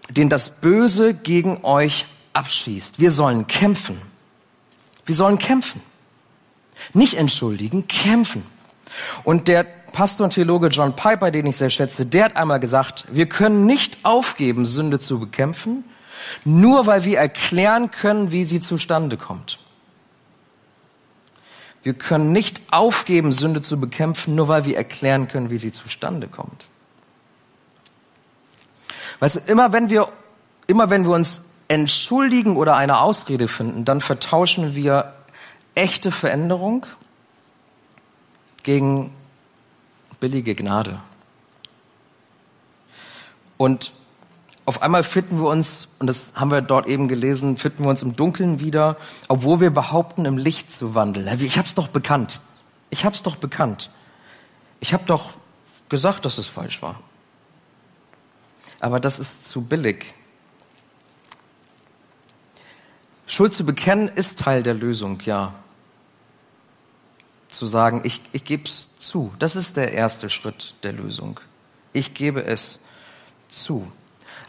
den 0.08 0.28
das 0.28 0.50
Böse 0.50 1.14
gegen 1.14 1.64
euch 1.64 2.06
abschießt. 2.32 3.00
Wir 3.00 3.10
sollen 3.10 3.46
kämpfen. 3.46 4.00
Wir 5.04 5.14
sollen 5.14 5.38
kämpfen. 5.38 5.80
Nicht 6.92 7.14
entschuldigen, 7.14 7.88
kämpfen. 7.88 8.44
Und 9.24 9.48
der 9.48 9.64
Pastor 9.92 10.24
und 10.24 10.34
Theologe 10.34 10.68
John 10.68 10.94
Piper, 10.94 11.30
den 11.30 11.46
ich 11.46 11.56
sehr 11.56 11.70
schätze, 11.70 12.06
der 12.06 12.26
hat 12.26 12.36
einmal 12.36 12.60
gesagt, 12.60 13.04
wir 13.10 13.28
können 13.28 13.66
nicht 13.66 13.98
aufgeben, 14.04 14.66
Sünde 14.66 14.98
zu 14.98 15.18
bekämpfen, 15.18 15.84
nur 16.44 16.86
weil 16.86 17.04
wir 17.04 17.18
erklären 17.18 17.90
können, 17.90 18.32
wie 18.32 18.44
sie 18.44 18.60
zustande 18.60 19.16
kommt. 19.16 19.58
Wir 21.82 21.94
können 21.94 22.32
nicht 22.32 22.60
aufgeben, 22.70 23.32
Sünde 23.32 23.62
zu 23.62 23.80
bekämpfen, 23.80 24.34
nur 24.34 24.48
weil 24.48 24.64
wir 24.64 24.76
erklären 24.76 25.28
können, 25.28 25.50
wie 25.50 25.58
sie 25.58 25.72
zustande 25.72 26.26
kommt. 26.26 26.66
Weißt 29.20 29.36
du, 29.36 29.40
immer 29.46 29.72
wenn 29.72 29.88
wir, 29.88 30.08
immer 30.66 30.90
wenn 30.90 31.04
wir 31.04 31.12
uns 31.12 31.42
entschuldigen 31.68 32.56
oder 32.56 32.76
eine 32.76 33.00
Ausrede 33.00 33.48
finden, 33.48 33.84
dann 33.84 34.00
vertauschen 34.00 34.74
wir 34.74 35.14
echte 35.74 36.10
Veränderung 36.10 36.86
gegen 38.62 39.14
billige 40.20 40.54
Gnade. 40.54 40.98
Und 43.56 43.92
auf 44.64 44.82
einmal 44.82 45.02
finden 45.02 45.38
wir 45.38 45.48
uns, 45.48 45.88
und 45.98 46.06
das 46.06 46.32
haben 46.34 46.50
wir 46.50 46.60
dort 46.60 46.86
eben 46.86 47.08
gelesen, 47.08 47.56
finden 47.56 47.84
wir 47.84 47.90
uns 47.90 48.02
im 48.02 48.16
Dunkeln 48.16 48.60
wieder, 48.60 48.96
obwohl 49.28 49.60
wir 49.60 49.70
behaupten, 49.70 50.26
im 50.26 50.36
Licht 50.36 50.70
zu 50.70 50.94
wandeln. 50.94 51.26
Ich 51.40 51.56
habe 51.56 51.66
es 51.66 51.74
doch 51.74 51.88
bekannt. 51.88 52.40
Ich 52.90 53.04
habe 53.04 53.14
es 53.14 53.22
doch 53.22 53.36
bekannt. 53.36 53.90
Ich 54.80 54.92
habe 54.92 55.04
doch 55.06 55.32
gesagt, 55.88 56.24
dass 56.24 56.38
es 56.38 56.46
falsch 56.46 56.82
war. 56.82 57.00
Aber 58.80 59.00
das 59.00 59.18
ist 59.18 59.48
zu 59.48 59.62
billig. 59.62 60.14
Schuld 63.26 63.54
zu 63.54 63.64
bekennen 63.64 64.08
ist 64.08 64.38
Teil 64.38 64.62
der 64.62 64.74
Lösung, 64.74 65.20
ja. 65.24 65.54
Zu 67.48 67.66
sagen, 67.66 68.02
ich, 68.04 68.20
ich 68.32 68.44
gebe 68.44 68.64
es 68.64 68.90
zu. 68.98 69.32
Das 69.38 69.56
ist 69.56 69.76
der 69.76 69.92
erste 69.92 70.30
Schritt 70.30 70.74
der 70.82 70.92
Lösung. 70.92 71.40
Ich 71.92 72.14
gebe 72.14 72.44
es 72.44 72.80
zu. 73.48 73.90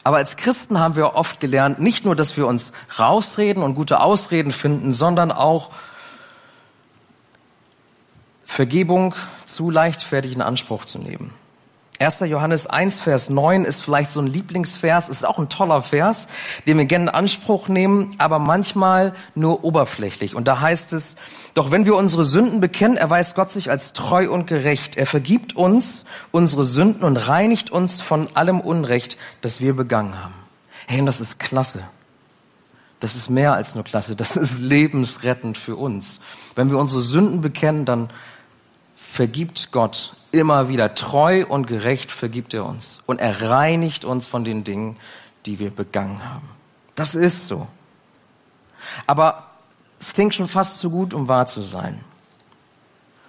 Aber 0.04 0.18
als 0.18 0.38
Christen 0.38 0.80
haben 0.80 0.96
wir 0.96 1.16
oft 1.16 1.40
gelernt, 1.40 1.80
nicht 1.80 2.06
nur, 2.06 2.16
dass 2.16 2.38
wir 2.38 2.48
uns 2.48 2.72
rausreden 2.98 3.64
und 3.64 3.76
gute 3.76 4.00
Ausreden 4.00 4.52
finden, 4.52 4.94
sondern 4.94 5.32
auch 5.32 5.72
Vergebung 8.46 9.16
zu 9.46 9.70
leichtfertig 9.70 10.34
in 10.34 10.42
Anspruch 10.42 10.86
zu 10.86 11.00
nehmen. 11.00 11.34
1. 12.00 12.22
Johannes 12.22 12.66
1, 12.66 13.02
Vers 13.02 13.30
9 13.30 13.66
ist 13.66 13.82
vielleicht 13.82 14.12
so 14.12 14.22
ein 14.22 14.28
Lieblingsvers, 14.28 15.10
ist 15.10 15.26
auch 15.26 15.38
ein 15.38 15.50
toller 15.50 15.82
Vers, 15.82 16.30
den 16.66 16.78
wir 16.78 16.86
gerne 16.86 17.06
in 17.06 17.10
Anspruch 17.10 17.68
nehmen, 17.68 18.16
aber 18.20 18.40
manchmal 18.40 19.14
nur 19.36 19.66
oberflächlich. 19.66 20.34
Und 20.34 20.48
da 20.48 20.62
heißt 20.62 20.94
es, 20.94 21.18
doch 21.56 21.72
wenn 21.72 21.86
wir 21.86 21.98
unsere 21.98 22.24
Sünden 22.24 22.62
bekennen, 22.62 22.96
erweist 22.96 23.36
Gott 23.36 23.52
sich 23.52 23.70
als 23.70 23.92
treu 23.92 24.32
und 24.32 24.48
gerecht. 24.48 24.96
Er 24.96 25.08
vergibt 25.08 25.58
uns 25.58 26.06
unsere 26.32 26.64
Sünden 26.64 27.04
und 27.04 27.18
reinigt 27.18 27.70
uns 27.70 28.00
von 28.00 28.30
allem 28.34 28.62
Unrecht, 28.62 29.18
das 29.42 29.60
wir 29.60 29.76
begangen 29.76 30.24
haben. 30.24 30.36
Hey, 30.88 31.02
und 31.02 31.06
das 31.06 31.20
ist 31.20 31.38
klasse. 31.38 31.84
Das 33.02 33.16
ist 33.16 33.30
mehr 33.30 33.54
als 33.54 33.76
nur 33.76 33.84
klasse. 33.84 34.16
Das 34.16 34.38
ist 34.38 34.58
lebensrettend 34.58 35.58
für 35.58 35.76
uns. 35.76 36.22
Wenn 36.56 36.72
wir 36.72 36.78
unsere 36.78 37.02
Sünden 37.02 37.42
bekennen, 37.42 37.84
dann 37.84 38.10
vergibt 39.12 39.72
Gott 39.72 40.14
immer 40.32 40.70
wieder. 40.70 40.96
Treu 40.96 41.46
und 41.48 41.68
gerecht 41.68 42.12
vergibt 42.12 42.54
er 42.54 42.66
uns. 42.66 43.02
Und 43.06 43.20
er 43.20 43.50
reinigt 43.50 44.06
uns 44.06 44.28
von 44.28 44.44
den 44.44 44.64
Dingen, 44.64 44.98
die 45.46 45.60
wir 45.60 45.72
begangen 45.72 46.24
haben. 46.24 46.50
Das 46.96 47.16
ist 47.16 47.48
so. 47.48 47.68
Aber 49.08 49.48
es 50.00 50.14
klingt 50.14 50.34
schon 50.34 50.48
fast 50.48 50.78
zu 50.78 50.90
gut, 50.90 51.14
um 51.14 51.28
wahr 51.28 51.48
zu 51.48 51.64
sein. 51.64 52.04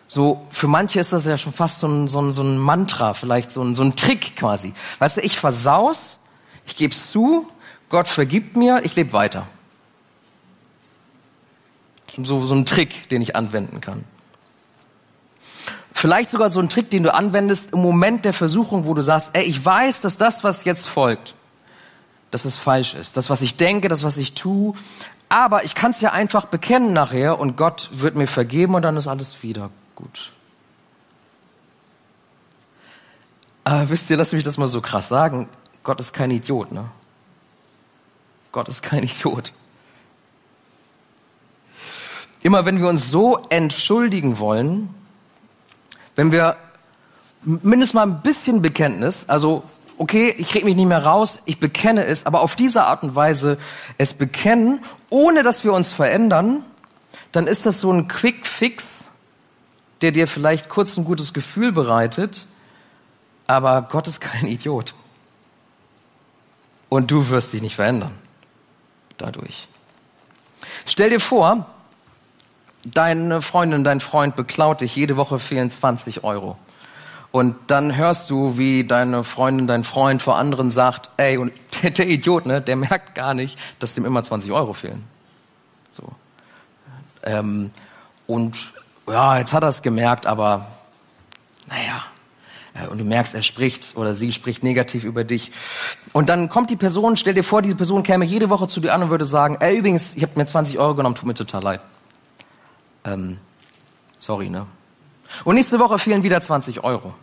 So, 0.09 0.45
für 0.51 0.67
manche 0.67 0.99
ist 0.99 1.13
das 1.13 1.25
ja 1.25 1.39
schon 1.39 1.53
fast 1.53 1.79
so 1.79 1.87
ein, 1.87 2.09
so 2.09 2.21
ein, 2.21 2.33
so 2.33 2.43
ein 2.43 2.59
Mantra, 2.59 3.15
vielleicht 3.15 3.53
so 3.53 3.63
ein, 3.63 3.75
so 3.75 3.83
ein 3.83 3.95
Trick 3.95 4.35
quasi. 4.37 4.75
Weißt 4.99 5.17
du, 5.17 5.21
ich 5.21 5.39
versaus, 5.39 6.19
ich 6.67 6.75
gebe 6.75 6.93
es 6.93 7.13
zu, 7.13 7.49
Gott 7.89 8.09
vergibt 8.09 8.57
mir, 8.57 8.85
ich 8.85 8.97
lebe 8.97 9.13
weiter. 9.13 9.47
So, 12.17 12.45
so 12.45 12.55
ein 12.55 12.67
Trick, 12.67 13.09
den 13.09 13.23
ich 13.23 13.37
anwenden 13.37 13.81
kann. 13.81 14.05
Vielleicht 16.01 16.31
sogar 16.31 16.49
so 16.49 16.61
ein 16.61 16.71
Trick, 16.71 16.89
den 16.89 17.03
du 17.03 17.13
anwendest 17.13 17.75
im 17.75 17.83
Moment 17.83 18.25
der 18.25 18.33
Versuchung, 18.33 18.87
wo 18.87 18.95
du 18.95 19.03
sagst, 19.03 19.33
ey, 19.35 19.43
ich 19.43 19.63
weiß, 19.63 20.01
dass 20.01 20.17
das, 20.17 20.43
was 20.43 20.65
jetzt 20.65 20.89
folgt, 20.89 21.35
dass 22.31 22.47
es 22.47 22.57
falsch 22.57 22.95
ist. 22.95 23.19
Das, 23.19 23.29
was 23.29 23.43
ich 23.43 23.57
denke, 23.57 23.89
das, 23.89 24.03
was 24.03 24.17
ich 24.17 24.33
tue. 24.33 24.73
Aber 25.29 25.63
ich 25.63 25.75
kann 25.75 25.91
es 25.91 26.01
ja 26.01 26.13
einfach 26.13 26.47
bekennen 26.47 26.95
nachher 26.95 27.39
und 27.39 27.59
Gott 27.59 27.91
wird 27.93 28.15
mir 28.15 28.27
vergeben 28.27 28.77
und 28.77 28.81
dann 28.81 28.97
ist 28.97 29.09
alles 29.09 29.43
wieder 29.43 29.69
gut. 29.95 30.33
Aber 33.65 33.91
wisst 33.91 34.09
ihr, 34.09 34.17
lass 34.17 34.33
mich 34.33 34.43
das 34.43 34.57
mal 34.57 34.69
so 34.69 34.81
krass 34.81 35.09
sagen. 35.09 35.51
Gott 35.83 36.01
ist 36.01 36.15
kein 36.15 36.31
Idiot, 36.31 36.73
ne? 36.73 36.89
Gott 38.53 38.71
ist 38.71 38.83
kein 38.83 39.03
Idiot. 39.03 39.53
Immer 42.41 42.65
wenn 42.65 42.81
wir 42.81 42.89
uns 42.89 43.11
so 43.11 43.37
entschuldigen 43.51 44.39
wollen, 44.39 44.95
wenn 46.17 46.33
wir 46.33 46.57
mindestens 47.43 47.95
mal 47.95 48.03
ein 48.03 48.23
bisschen 48.23 48.63
Bekenntnis, 48.63 49.25
also 49.27 49.63
okay, 49.99 50.35
ich 50.39 50.55
rede 50.55 50.65
mich 50.65 50.77
nicht 50.77 50.87
mehr 50.87 51.05
raus, 51.05 51.39
ich 51.45 51.59
bekenne 51.59 52.05
es, 52.05 52.27
aber 52.27 52.41
auf 52.41 52.55
diese 52.55 52.85
Art 52.85 53.03
und 53.03 53.15
Weise 53.15 53.59
es 53.99 54.13
bekennen, 54.13 54.83
ohne 55.09 55.43
dass 55.43 55.65
wir 55.65 55.73
uns 55.73 55.93
verändern, 55.93 56.65
dann 57.33 57.47
ist 57.47 57.67
das 57.67 57.81
so 57.81 57.93
ein 57.93 58.09
Quick 58.09 58.47
Fix 58.47 59.01
der 60.01 60.13
dir 60.13 60.27
vielleicht 60.27 60.69
kurz 60.69 60.97
ein 60.97 61.05
gutes 61.05 61.33
Gefühl 61.33 61.73
bereitet, 61.73 62.47
aber 63.47 63.83
Gott 63.83 64.09
ist 64.09 64.21
kein 64.21 64.47
Idiot. 64.47 64.95
Und 66.89 67.11
du 67.11 67.29
wirst 67.29 67.53
dich 67.53 67.63
nicht 67.63 67.77
verändern 67.77 68.17
dadurch. 69.19 69.69
Stell 70.87 71.11
dir 71.11 71.21
vor, 71.21 71.67
deine 72.85 73.43
Freundin, 73.43 73.85
dein 73.85 74.01
Freund 74.01 74.37
beklaut 74.37 74.81
dich, 74.81 74.97
jede 74.97 75.17
Woche 75.17 75.39
fehlen 75.39 75.71
20 75.71 76.25
Euro. 76.25 76.57
Und 77.33 77.55
dann 77.69 77.97
hörst 77.97 78.31
du, 78.31 78.59
wie 78.59 78.85
deine 78.85 79.23
Freundin, 79.23 79.67
dein 79.67 79.85
Freund 79.85 80.21
vor 80.21 80.37
anderen 80.37 80.71
sagt, 80.73 81.11
ey, 81.17 81.37
und 81.37 81.53
der, 81.83 81.91
der 81.91 82.09
Idiot, 82.09 82.47
ne, 82.47 82.61
der 82.61 82.77
merkt 82.77 83.15
gar 83.15 83.35
nicht, 83.35 83.59
dass 83.79 83.95
dem 83.95 84.05
immer 84.05 84.23
20 84.23 84.51
Euro 84.53 84.73
fehlen. 84.73 85.05
So. 85.91 86.05
Ähm, 87.23 87.71
und 88.27 88.73
ja, 89.09 89.39
jetzt 89.39 89.53
hat 89.53 89.63
er 89.63 89.69
es 89.69 89.83
gemerkt, 89.83 90.27
aber 90.27 90.67
naja. 91.69 92.05
Äh, 92.75 92.89
und 92.89 92.99
du 92.99 93.05
merkst, 93.05 93.35
er 93.35 93.43
spricht 93.43 93.97
oder 93.97 94.15
sie 94.15 94.33
spricht 94.33 94.63
negativ 94.63 95.05
über 95.05 95.25
dich. 95.25 95.53
Und 96.13 96.29
dann 96.29 96.49
kommt 96.49 96.71
die 96.71 96.77
Person, 96.77 97.17
stell 97.17 97.35
dir 97.35 97.45
vor, 97.45 97.63
diese 97.63 97.77
Person 97.77 98.03
käme 98.03 98.25
jede 98.25 98.51
Woche 98.51 98.69
zu 98.69 98.81
dir 98.81 98.93
an 98.93 99.03
und 99.03 99.11
würde 99.11 99.25
sagen, 99.25 99.57
ey, 99.61 99.79
übrigens, 99.79 100.15
ich 100.15 100.23
habe 100.23 100.33
mir 100.37 100.47
20 100.47 100.79
Euro 100.79 100.95
genommen, 100.95 101.15
tut 101.15 101.27
mir 101.27 101.35
total 101.35 101.63
leid. 101.63 101.81
Ähm, 103.05 103.39
sorry, 104.19 104.49
ne? 104.49 104.67
Und 105.45 105.55
nächste 105.55 105.79
Woche 105.79 105.99
fehlen 105.99 106.23
wieder 106.23 106.41
20 106.41 106.83
Euro. 106.83 107.15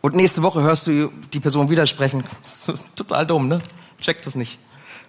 Und 0.00 0.14
nächste 0.14 0.42
Woche 0.42 0.62
hörst 0.62 0.86
du 0.86 1.10
die 1.32 1.40
Person 1.40 1.68
widersprechen. 1.68 2.24
total 2.96 3.26
dumm, 3.26 3.48
ne? 3.48 3.58
Check 4.00 4.22
das 4.22 4.34
nicht. 4.34 4.58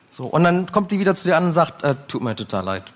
So. 0.10 0.26
Und 0.26 0.44
dann 0.44 0.72
kommt 0.72 0.92
die 0.92 1.00
wieder 1.00 1.16
zu 1.16 1.24
dir 1.24 1.38
an 1.38 1.46
und 1.46 1.54
sagt, 1.54 1.84
äh, 1.84 1.96
tut 2.08 2.22
mir 2.22 2.36
total 2.36 2.64
leid. 2.64 2.94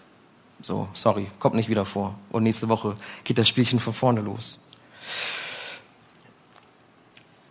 So, 0.61 0.87
sorry, 0.93 1.27
kommt 1.39 1.55
nicht 1.55 1.69
wieder 1.69 1.85
vor. 1.85 2.15
Und 2.31 2.43
nächste 2.43 2.67
Woche 2.69 2.95
geht 3.23 3.37
das 3.37 3.47
Spielchen 3.47 3.79
von 3.79 3.93
vorne 3.93 4.21
los. 4.21 4.59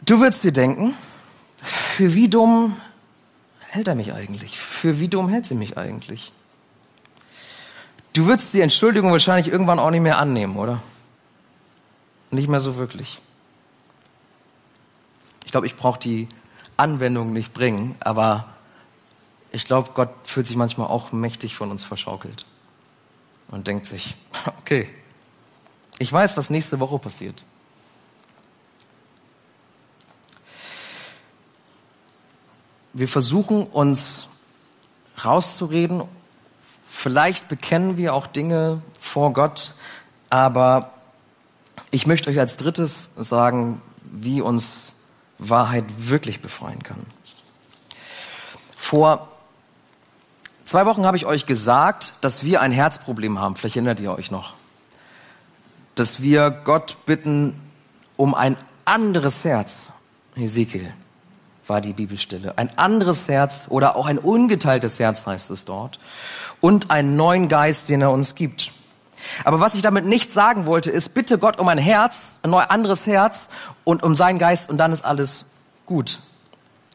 Du 0.02 0.20
würdest 0.20 0.44
dir 0.44 0.52
denken, 0.52 0.94
für 1.62 2.14
wie 2.14 2.28
dumm 2.28 2.76
hält 3.68 3.88
er 3.88 3.94
mich 3.94 4.12
eigentlich? 4.12 4.58
Für 4.58 4.98
wie 5.00 5.08
dumm 5.08 5.28
hält 5.28 5.46
sie 5.46 5.54
mich 5.54 5.78
eigentlich? 5.78 6.32
Du 8.14 8.26
würdest 8.26 8.54
die 8.54 8.60
Entschuldigung 8.60 9.10
wahrscheinlich 9.10 9.52
irgendwann 9.52 9.80
auch 9.80 9.90
nicht 9.90 10.00
mehr 10.00 10.18
annehmen, 10.18 10.56
oder? 10.56 10.80
Nicht 12.30 12.48
mehr 12.48 12.60
so 12.60 12.76
wirklich. 12.76 13.20
Ich 15.44 15.50
glaube, 15.50 15.66
ich 15.66 15.74
brauche 15.74 15.98
die 15.98 16.28
Anwendung 16.76 17.32
nicht 17.32 17.52
bringen, 17.52 17.96
aber 17.98 18.46
ich 19.50 19.64
glaube, 19.64 19.90
Gott 19.94 20.10
fühlt 20.22 20.46
sich 20.46 20.56
manchmal 20.56 20.86
auch 20.86 21.10
mächtig 21.10 21.56
von 21.56 21.72
uns 21.72 21.82
verschaukelt 21.82 22.46
und 23.48 23.66
denkt 23.66 23.86
sich, 23.86 24.14
okay, 24.60 24.88
ich 25.98 26.12
weiß, 26.12 26.36
was 26.36 26.50
nächste 26.50 26.78
Woche 26.78 27.00
passiert. 27.00 27.42
Wir 32.92 33.08
versuchen 33.08 33.64
uns 33.64 34.28
rauszureden. 35.24 36.04
Vielleicht 37.04 37.48
bekennen 37.48 37.98
wir 37.98 38.14
auch 38.14 38.26
Dinge 38.26 38.80
vor 38.98 39.34
Gott, 39.34 39.74
aber 40.30 40.90
ich 41.90 42.06
möchte 42.06 42.30
euch 42.30 42.40
als 42.40 42.56
drittes 42.56 43.10
sagen, 43.14 43.82
wie 44.10 44.40
uns 44.40 44.94
Wahrheit 45.36 45.84
wirklich 45.98 46.40
befreien 46.40 46.82
kann. 46.82 47.04
Vor 48.74 49.28
zwei 50.64 50.86
Wochen 50.86 51.04
habe 51.04 51.18
ich 51.18 51.26
euch 51.26 51.44
gesagt, 51.44 52.14
dass 52.22 52.42
wir 52.42 52.62
ein 52.62 52.72
Herzproblem 52.72 53.38
haben. 53.38 53.54
Vielleicht 53.54 53.76
erinnert 53.76 54.00
ihr 54.00 54.10
euch 54.10 54.30
noch. 54.30 54.54
Dass 55.96 56.22
wir 56.22 56.50
Gott 56.50 56.96
bitten 57.04 57.60
um 58.16 58.34
ein 58.34 58.56
anderes 58.86 59.44
Herz. 59.44 59.92
Ezekiel 60.36 60.90
war 61.66 61.80
die 61.80 61.92
Bibelstelle. 61.92 62.56
Ein 62.56 62.76
anderes 62.78 63.28
Herz 63.28 63.66
oder 63.68 63.96
auch 63.96 64.06
ein 64.06 64.18
ungeteiltes 64.18 64.98
Herz 64.98 65.26
heißt 65.26 65.50
es 65.50 65.64
dort. 65.64 65.98
Und 66.60 66.90
einen 66.90 67.16
neuen 67.16 67.48
Geist, 67.48 67.88
den 67.88 68.02
er 68.02 68.10
uns 68.10 68.34
gibt. 68.34 68.70
Aber 69.44 69.60
was 69.60 69.74
ich 69.74 69.82
damit 69.82 70.04
nicht 70.04 70.32
sagen 70.32 70.66
wollte, 70.66 70.90
ist, 70.90 71.14
bitte 71.14 71.38
Gott 71.38 71.58
um 71.58 71.68
ein 71.68 71.78
Herz, 71.78 72.18
ein 72.42 72.50
neu 72.50 72.62
anderes 72.62 73.06
Herz 73.06 73.48
und 73.84 74.02
um 74.02 74.14
seinen 74.14 74.38
Geist 74.38 74.68
und 74.68 74.78
dann 74.78 74.92
ist 74.92 75.04
alles 75.04 75.46
gut. 75.86 76.18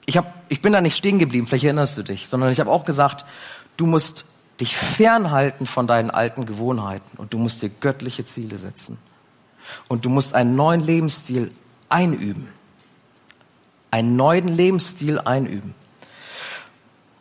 Ich, 0.06 0.18
hab, 0.18 0.34
ich 0.48 0.62
bin 0.62 0.74
da 0.74 0.82
nicht 0.82 0.96
stehen 0.96 1.20
geblieben, 1.20 1.48
vielleicht 1.48 1.66
erinnerst 1.66 1.98
du 1.98 2.04
dich, 2.04 2.28
sondern 2.28 2.52
ich 2.52 2.60
habe 2.60 2.70
auch 2.70 2.84
gesagt, 2.84 3.26
du 3.78 3.86
musst 3.86 4.26
dich 4.60 4.76
fernhalten 4.76 5.66
von 5.66 5.88
deinen 5.88 6.12
alten 6.12 6.46
Gewohnheiten 6.46 7.18
und 7.18 7.34
du 7.34 7.38
musst 7.38 7.62
dir 7.62 7.70
göttliche 7.70 8.26
Ziele 8.26 8.58
setzen. 8.58 8.98
Und 9.88 10.06
du 10.06 10.10
musst 10.10 10.34
einen 10.34 10.56
neuen 10.56 10.82
Lebensstil 10.82 11.50
einüben. 11.90 12.48
Einen 13.92 14.16
neuen 14.16 14.48
Lebensstil 14.48 15.20
einüben. 15.20 15.76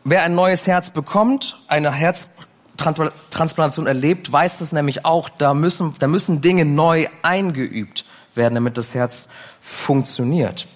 Wer 0.05 0.23
ein 0.23 0.35
neues 0.35 0.67
Herz 0.67 0.91
bekommt, 0.91 1.59
eine 1.67 1.93
Herztransplantation 1.93 3.87
erlebt, 3.87 4.33
weiß 4.33 4.59
das 4.59 4.73
nämlich 4.73 5.05
auch, 5.05 5.29
da 5.29 5.55
müssen, 5.55 5.95
da 5.99 6.07
müssen 6.07 6.41
Dinge 6.41 6.65
neu 6.65 7.07
eingeübt 7.23 8.05
werden, 8.35 8.55
damit 8.55 8.79
das 8.79 8.95
Herz 8.95 9.29
funktioniert. 9.61 10.67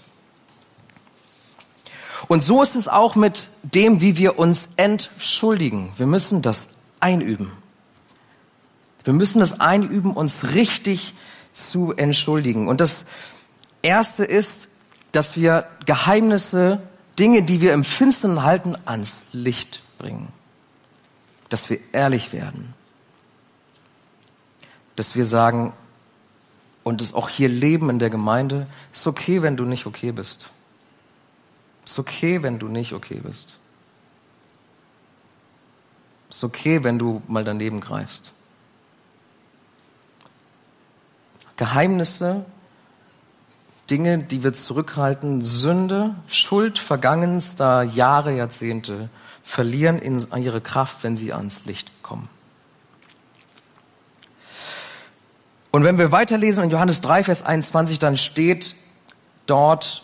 Und 2.29 2.43
so 2.43 2.63
ist 2.63 2.77
es 2.77 2.89
auch 2.89 3.15
mit 3.15 3.49
dem, 3.63 4.01
wie 4.01 4.17
wir 4.17 4.39
uns 4.39 4.69
entschuldigen. 4.77 5.93
Wir 5.97 6.07
müssen 6.07 6.43
das 6.43 6.69
einüben. 7.01 7.53
Wir 9.05 9.13
müssen 9.13 9.41
das 9.41 9.61
einüben, 9.61 10.13
uns 10.13 10.45
richtig 10.55 11.15
zu 11.53 11.93
entschuldigen. 11.93 12.69
Und 12.69 12.81
das 12.81 13.05
Erste 13.83 14.25
ist, 14.25 14.69
dass 15.13 15.37
wir 15.37 15.69
Geheimnisse, 15.85 16.81
Dinge, 17.19 17.43
die 17.43 17.61
wir 17.61 17.75
im 17.75 17.85
Finstern 17.85 18.43
halten, 18.43 18.77
ans 18.87 19.27
Licht 19.33 19.81
bringen. 19.99 20.29
Dass 21.51 21.69
wir 21.69 21.79
ehrlich 21.93 22.33
werden. 22.33 22.75
Dass 24.97 25.15
wir 25.15 25.27
sagen, 25.27 25.73
und 26.83 27.01
es 27.01 27.15
auch 27.15 27.29
hier 27.29 27.49
leben 27.49 27.91
in 27.91 27.99
der 27.99 28.11
Gemeinde, 28.11 28.67
ist 28.93 29.07
okay, 29.07 29.43
wenn 29.43 29.57
du 29.57 29.65
nicht 29.65 29.87
okay 29.87 30.13
bist. 30.13 30.51
Ist 31.85 31.99
okay, 31.99 32.43
wenn 32.43 32.59
du 32.59 32.69
nicht 32.69 32.93
okay 32.95 33.21
bist. 33.23 33.57
Ist 36.31 36.43
okay, 36.43 36.83
wenn 36.83 36.99
du 36.99 37.23
mal 37.29 37.45
daneben 37.45 37.81
greifst. 37.81 38.33
Geheimnisse, 41.57 42.45
Dinge, 43.93 44.17
die 44.17 44.43
wir 44.43 44.55
zurückhalten, 44.55 45.43
Sünde, 45.43 46.15
Schuld 46.27 46.79
vergangenster 46.79 47.83
Jahre, 47.83 48.35
Jahrzehnte, 48.35 49.11
verlieren 49.45 49.99
in 49.99 50.19
ihre 50.43 50.63
Kraft, 50.63 51.03
wenn 51.03 51.19
sie 51.19 51.35
ans 51.35 51.67
Licht 51.67 51.91
kommen. 52.03 52.31
Und 55.71 55.85
wenn 55.85 55.99
wir 55.99 56.11
weiterlesen 56.11 56.65
in 56.65 56.71
Johannes 56.71 57.03
3, 57.03 57.25
Vers 57.25 57.43
21, 57.43 57.99
dann 57.99 58.17
steht 58.17 58.77
dort, 59.45 60.03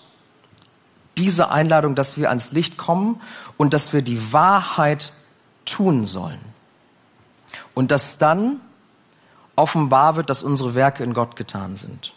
diese 1.17 1.51
Einladung, 1.51 1.95
dass 1.95 2.19
wir 2.19 2.29
ans 2.29 2.53
Licht 2.53 2.77
kommen 2.77 3.23
und 3.57 3.73
dass 3.73 3.95
wir 3.95 4.03
die 4.03 4.35
Wahrheit 4.35 5.13
tun 5.65 6.05
sollen. 6.05 6.41
Und 7.73 7.91
dass 7.91 8.19
dann 8.19 8.61
offenbar 9.57 10.17
wird, 10.17 10.29
dass 10.29 10.43
unsere 10.43 10.75
Werke 10.75 11.03
in 11.05 11.15
Gott 11.15 11.37
getan 11.37 11.75
sind. 11.75 12.13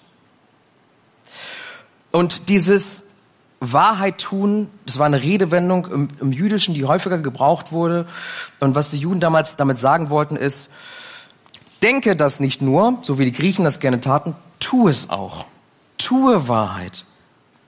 Und 2.12 2.50
dieses 2.50 3.04
Wahrheit 3.62 4.18
tun, 4.18 4.70
das 4.86 5.00
war 5.00 5.06
eine 5.06 5.22
Redewendung 5.22 5.86
im, 5.86 6.08
im, 6.20 6.32
Jüdischen, 6.32 6.74
die 6.74 6.86
häufiger 6.86 7.20
gebraucht 7.20 7.72
wurde. 7.72 8.08
Und 8.60 8.76
was 8.76 8.90
die 8.90 8.98
Juden 8.98 9.20
damals 9.20 9.56
damit 9.56 9.78
sagen 9.78 10.10
wollten, 10.10 10.36
ist, 10.36 10.70
denke 11.84 12.16
das 12.16 12.40
nicht 12.40 12.62
nur, 12.62 13.00
so 13.04 13.20
wie 13.20 13.26
die 13.26 13.32
Griechen 13.32 13.64
das 13.64 13.80
gerne 13.80 14.02
taten, 14.02 14.36
tu 14.60 14.88
es 14.88 15.10
auch. 15.10 15.46
Tue 15.98 16.48
Wahrheit. 16.48 17.06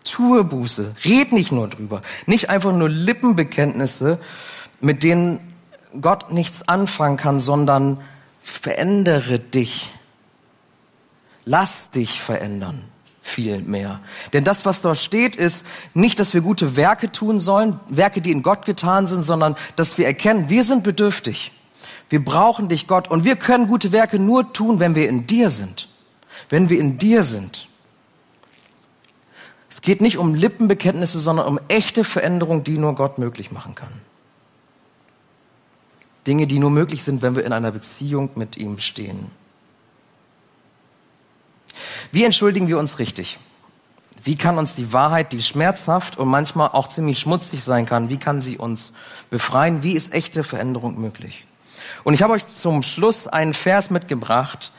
Tue 0.03 0.43
Buße. 0.43 0.95
Red 1.05 1.31
nicht 1.31 1.51
nur 1.51 1.67
drüber. 1.67 2.01
Nicht 2.25 2.49
einfach 2.49 2.73
nur 2.73 2.89
Lippenbekenntnisse, 2.89 4.19
mit 4.81 5.03
denen 5.03 5.39
Gott 6.01 6.33
nichts 6.33 6.67
anfangen 6.67 7.17
kann, 7.17 7.39
sondern 7.39 8.01
verändere 8.41 9.39
dich. 9.39 9.91
Lass 11.45 11.91
dich 11.91 12.19
verändern 12.19 12.83
viel 13.23 13.61
mehr. 13.61 14.01
Denn 14.33 14.43
das, 14.43 14.65
was 14.65 14.81
dort 14.81 14.99
steht, 14.99 15.35
ist 15.35 15.65
nicht, 15.93 16.19
dass 16.19 16.33
wir 16.33 16.41
gute 16.41 16.75
Werke 16.75 17.11
tun 17.11 17.39
sollen, 17.39 17.79
Werke, 17.87 18.21
die 18.21 18.31
in 18.31 18.43
Gott 18.43 18.65
getan 18.65 19.07
sind, 19.07 19.23
sondern 19.23 19.55
dass 19.77 19.97
wir 19.97 20.05
erkennen, 20.05 20.49
wir 20.49 20.63
sind 20.63 20.83
bedürftig. 20.83 21.51
Wir 22.09 22.23
brauchen 22.23 22.67
dich, 22.67 22.85
Gott. 22.85 23.09
Und 23.09 23.23
wir 23.23 23.37
können 23.37 23.67
gute 23.67 23.91
Werke 23.91 24.19
nur 24.19 24.53
tun, 24.53 24.79
wenn 24.79 24.93
wir 24.93 25.09
in 25.09 25.25
dir 25.25 25.49
sind. 25.49 25.87
Wenn 26.49 26.69
wir 26.69 26.79
in 26.79 26.97
dir 26.97 27.23
sind. 27.23 27.67
Es 29.69 29.81
geht 29.81 30.01
nicht 30.01 30.17
um 30.17 30.35
Lippenbekenntnisse, 30.35 31.17
sondern 31.17 31.47
um 31.47 31.59
echte 31.69 32.03
Veränderung, 32.03 32.63
die 32.63 32.77
nur 32.77 32.93
Gott 32.93 33.17
möglich 33.17 33.51
machen 33.51 33.73
kann. 33.73 33.89
Dinge, 36.27 36.45
die 36.45 36.59
nur 36.59 36.69
möglich 36.69 37.03
sind, 37.03 37.21
wenn 37.21 37.35
wir 37.35 37.45
in 37.45 37.53
einer 37.53 37.71
Beziehung 37.71 38.29
mit 38.35 38.57
ihm 38.57 38.77
stehen. 38.77 39.31
Wie 42.13 42.23
entschuldigen 42.23 42.67
wir 42.67 42.77
uns 42.77 42.99
richtig? 42.99 43.39
Wie 44.23 44.35
kann 44.35 44.59
uns 44.59 44.75
die 44.75 44.93
Wahrheit, 44.93 45.31
die 45.31 45.41
schmerzhaft 45.41 46.19
und 46.19 46.27
manchmal 46.27 46.67
auch 46.67 46.87
ziemlich 46.87 47.17
schmutzig 47.17 47.63
sein 47.63 47.87
kann, 47.87 48.07
wie 48.09 48.17
kann 48.17 48.39
sie 48.39 48.59
uns 48.59 48.93
befreien? 49.31 49.81
Wie 49.81 49.93
ist 49.93 50.13
echte 50.13 50.43
Veränderung 50.43 51.01
möglich? 51.01 51.47
Und 52.03 52.13
ich 52.13 52.21
habe 52.21 52.33
euch 52.33 52.45
zum 52.45 52.83
Schluss 52.83 53.27
einen 53.27 53.55
Vers 53.55 53.89
mitgebracht. 53.89 54.71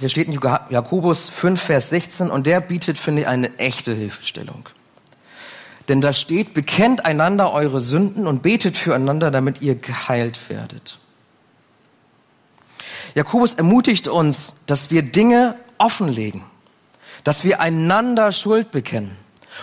Der 0.00 0.08
steht 0.08 0.28
in 0.28 0.40
Jakobus 0.70 1.28
5, 1.28 1.60
Vers 1.60 1.90
16 1.90 2.30
und 2.30 2.46
der 2.46 2.62
bietet, 2.62 2.96
finde 2.96 3.22
ich, 3.22 3.28
eine 3.28 3.58
echte 3.58 3.92
Hilfestellung. 3.92 4.66
Denn 5.88 6.00
da 6.00 6.14
steht, 6.14 6.54
bekennt 6.54 7.04
einander 7.04 7.52
eure 7.52 7.80
Sünden 7.80 8.26
und 8.26 8.40
betet 8.40 8.78
füreinander, 8.78 9.30
damit 9.30 9.60
ihr 9.60 9.74
geheilt 9.74 10.48
werdet. 10.48 10.98
Jakobus 13.14 13.52
ermutigt 13.52 14.08
uns, 14.08 14.54
dass 14.64 14.90
wir 14.90 15.02
Dinge 15.02 15.56
offenlegen, 15.76 16.42
dass 17.24 17.44
wir 17.44 17.60
einander 17.60 18.32
Schuld 18.32 18.70
bekennen. 18.70 19.16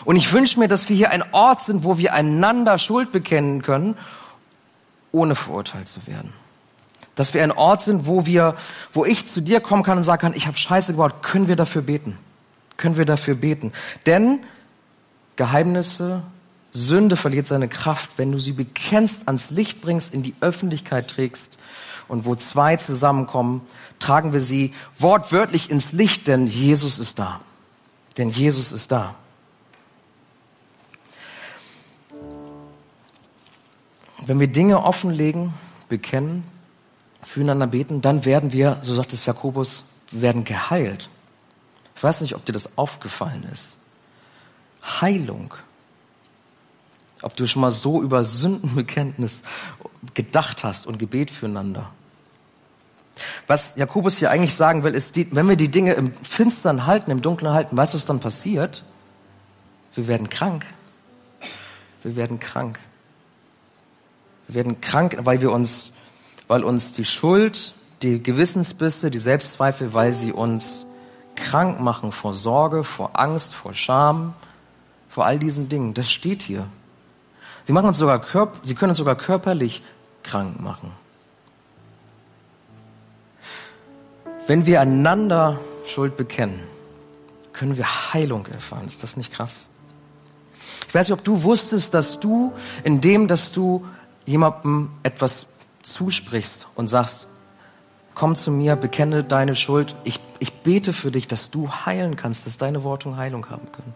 Und 0.05 0.15
ich 0.15 0.31
wünsche 0.31 0.59
mir, 0.59 0.67
dass 0.67 0.89
wir 0.89 0.95
hier 0.95 1.11
ein 1.11 1.23
Ort 1.33 1.61
sind, 1.61 1.83
wo 1.83 1.97
wir 1.97 2.13
einander 2.13 2.77
Schuld 2.77 3.11
bekennen 3.11 3.61
können, 3.61 3.95
ohne 5.11 5.35
verurteilt 5.35 5.87
zu 5.87 6.05
werden. 6.05 6.33
Dass 7.15 7.33
wir 7.33 7.43
ein 7.43 7.51
Ort 7.51 7.81
sind, 7.81 8.05
wo 8.05 8.25
wir, 8.25 8.55
wo 8.93 9.05
ich 9.05 9.25
zu 9.25 9.41
dir 9.41 9.59
kommen 9.59 9.83
kann 9.83 9.97
und 9.97 10.03
sagen 10.03 10.21
kann, 10.21 10.33
ich 10.35 10.45
habe 10.45 10.57
Scheiße 10.57 10.91
gebaut, 10.91 11.23
können 11.23 11.47
wir 11.47 11.55
dafür 11.55 11.81
beten? 11.81 12.17
Können 12.77 12.97
wir 12.97 13.05
dafür 13.05 13.33
beten? 13.33 13.73
Denn 14.05 14.39
Geheimnisse, 15.35 16.21
Sünde 16.71 17.15
verliert 17.15 17.47
seine 17.47 17.67
Kraft, 17.67 18.11
wenn 18.17 18.31
du 18.31 18.39
sie 18.39 18.51
bekennst, 18.51 19.27
ans 19.27 19.49
Licht 19.49 19.81
bringst, 19.81 20.13
in 20.13 20.21
die 20.21 20.35
Öffentlichkeit 20.41 21.07
trägst 21.07 21.57
und 22.07 22.25
wo 22.25 22.35
zwei 22.35 22.75
zusammenkommen, 22.75 23.61
tragen 23.99 24.33
wir 24.33 24.39
sie 24.39 24.73
wortwörtlich 24.97 25.69
ins 25.69 25.91
Licht, 25.91 26.27
denn 26.27 26.47
Jesus 26.47 26.99
ist 26.99 27.19
da. 27.19 27.41
Denn 28.17 28.29
Jesus 28.29 28.71
ist 28.71 28.91
da. 28.91 29.15
Wenn 34.25 34.39
wir 34.39 34.47
Dinge 34.47 34.83
offenlegen, 34.83 35.53
bekennen, 35.87 36.43
füreinander 37.23 37.67
beten, 37.67 38.01
dann 38.01 38.25
werden 38.25 38.51
wir, 38.51 38.79
so 38.81 38.93
sagt 38.93 39.13
es 39.13 39.25
Jakobus, 39.25 39.83
werden 40.11 40.43
geheilt. 40.43 41.09
Ich 41.95 42.03
weiß 42.03 42.21
nicht, 42.21 42.35
ob 42.35 42.45
dir 42.45 42.53
das 42.53 42.77
aufgefallen 42.77 43.47
ist. 43.51 43.77
Heilung. 44.83 45.53
Ob 47.21 47.35
du 47.35 47.47
schon 47.47 47.61
mal 47.61 47.71
so 47.71 48.01
über 48.01 48.23
Sündenbekenntnis 48.23 49.43
gedacht 50.13 50.63
hast 50.63 50.85
und 50.85 50.99
Gebet 50.99 51.31
füreinander. 51.31 51.91
Was 53.47 53.75
Jakobus 53.75 54.17
hier 54.17 54.31
eigentlich 54.31 54.53
sagen 54.53 54.83
will, 54.83 54.93
ist, 54.93 55.15
die, 55.15 55.27
wenn 55.35 55.47
wir 55.49 55.55
die 55.55 55.69
Dinge 55.69 55.93
im 55.93 56.13
Finstern 56.13 56.85
halten, 56.85 57.11
im 57.11 57.21
Dunkeln 57.21 57.51
halten, 57.51 57.75
weißt 57.75 57.93
du, 57.93 57.97
was 57.97 58.05
dann 58.05 58.19
passiert? 58.19 58.83
Wir 59.93 60.07
werden 60.07 60.29
krank. 60.29 60.65
Wir 62.03 62.15
werden 62.15 62.39
krank. 62.39 62.79
Wir 64.47 64.55
werden 64.55 64.79
krank, 64.81 65.17
weil 65.21 65.41
wir 65.41 65.51
uns, 65.51 65.91
weil 66.47 66.63
uns 66.63 66.93
die 66.93 67.05
Schuld, 67.05 67.73
die 68.01 68.21
Gewissensbisse, 68.21 69.09
die 69.09 69.17
Selbstzweifel, 69.17 69.93
weil 69.93 70.13
sie 70.13 70.31
uns 70.31 70.85
krank 71.35 71.79
machen 71.79 72.11
vor 72.11 72.33
Sorge, 72.33 72.83
vor 72.83 73.19
Angst, 73.19 73.53
vor 73.53 73.73
Scham, 73.73 74.33
vor 75.09 75.25
all 75.25 75.39
diesen 75.39 75.69
Dingen. 75.69 75.93
Das 75.93 76.09
steht 76.09 76.43
hier. 76.43 76.67
Sie 77.63 77.73
machen 77.73 77.87
uns 77.87 77.97
sogar, 77.97 78.23
sie 78.61 78.75
können 78.75 78.91
uns 78.91 78.97
sogar 78.97 79.15
körperlich 79.15 79.83
krank 80.23 80.61
machen. 80.61 80.91
Wenn 84.47 84.65
wir 84.65 84.79
einander 84.79 85.59
Schuld 85.85 86.15
bekennen, 86.15 86.61
können 87.51 87.75
wir 87.75 88.13
Heilung 88.13 88.45
erfahren. 88.47 88.87
Ist 88.87 89.03
das 89.03 89.17
nicht 89.17 89.33
krass? 89.33 89.67
Ich 90.87 90.95
weiß 90.95 91.09
nicht, 91.09 91.17
ob 91.19 91.23
du 91.25 91.43
wusstest, 91.43 91.93
dass 91.93 92.19
du, 92.21 92.53
indem, 92.85 93.27
dass 93.27 93.51
du 93.51 93.85
jemandem 94.25 94.89
etwas 95.03 95.47
zusprichst 95.81 96.67
und 96.75 96.87
sagst, 96.87 97.27
komm 98.15 98.35
zu 98.35 98.51
mir, 98.51 98.77
bekenne 98.77 99.23
deine 99.23 99.55
Schuld, 99.55 99.95
ich, 100.05 100.19
ich 100.39 100.53
bete 100.53 100.93
für 100.93 101.11
dich, 101.11 101.27
dass 101.27 101.51
du 101.51 101.69
heilen 101.69 102.15
kannst, 102.15 102.45
dass 102.45 102.57
deine 102.57 102.83
Worte 102.83 103.17
Heilung 103.17 103.49
haben 103.49 103.69
können, 103.73 103.93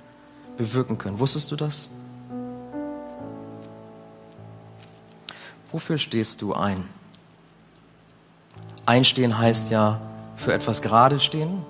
bewirken 0.58 0.98
können. 0.98 1.20
Wusstest 1.20 1.50
du 1.52 1.56
das? 1.56 1.88
Wofür 5.72 5.98
stehst 5.98 6.42
du 6.42 6.54
ein? 6.54 6.84
Einstehen 8.86 9.38
heißt 9.38 9.70
ja, 9.70 10.02
für 10.41 10.54
etwas 10.54 10.82
gerade 10.82 11.19
stehen, 11.19 11.63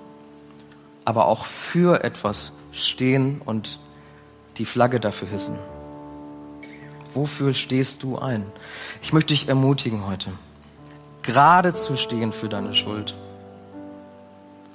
aber 1.04 1.26
auch 1.26 1.44
für 1.44 2.02
etwas 2.02 2.52
stehen 2.72 3.40
und 3.44 3.78
die 4.56 4.64
Flagge 4.64 4.98
dafür 4.98 5.28
hissen. 5.28 5.56
Wofür 7.14 7.52
stehst 7.52 8.02
du 8.02 8.18
ein? 8.18 8.44
Ich 9.02 9.12
möchte 9.12 9.34
dich 9.34 9.48
ermutigen 9.48 10.06
heute, 10.06 10.30
gerade 11.22 11.74
zu 11.74 11.96
stehen 11.96 12.32
für 12.32 12.48
deine 12.48 12.74
Schuld. 12.74 13.14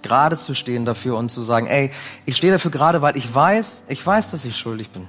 Gerade 0.04 0.38
zu 0.38 0.54
stehen 0.54 0.86
dafür 0.86 1.18
und 1.18 1.30
zu 1.30 1.42
sagen, 1.42 1.66
ey, 1.66 1.92
ich 2.26 2.38
stehe 2.38 2.54
dafür 2.54 2.72
gerade, 2.72 3.02
weil 3.02 3.18
ich 3.18 3.34
weiß, 3.34 3.84
ich 3.88 4.06
weiß, 4.06 4.30
dass 4.30 4.46
ich 4.46 4.56
schuldig 4.56 4.92
bin. 4.92 5.08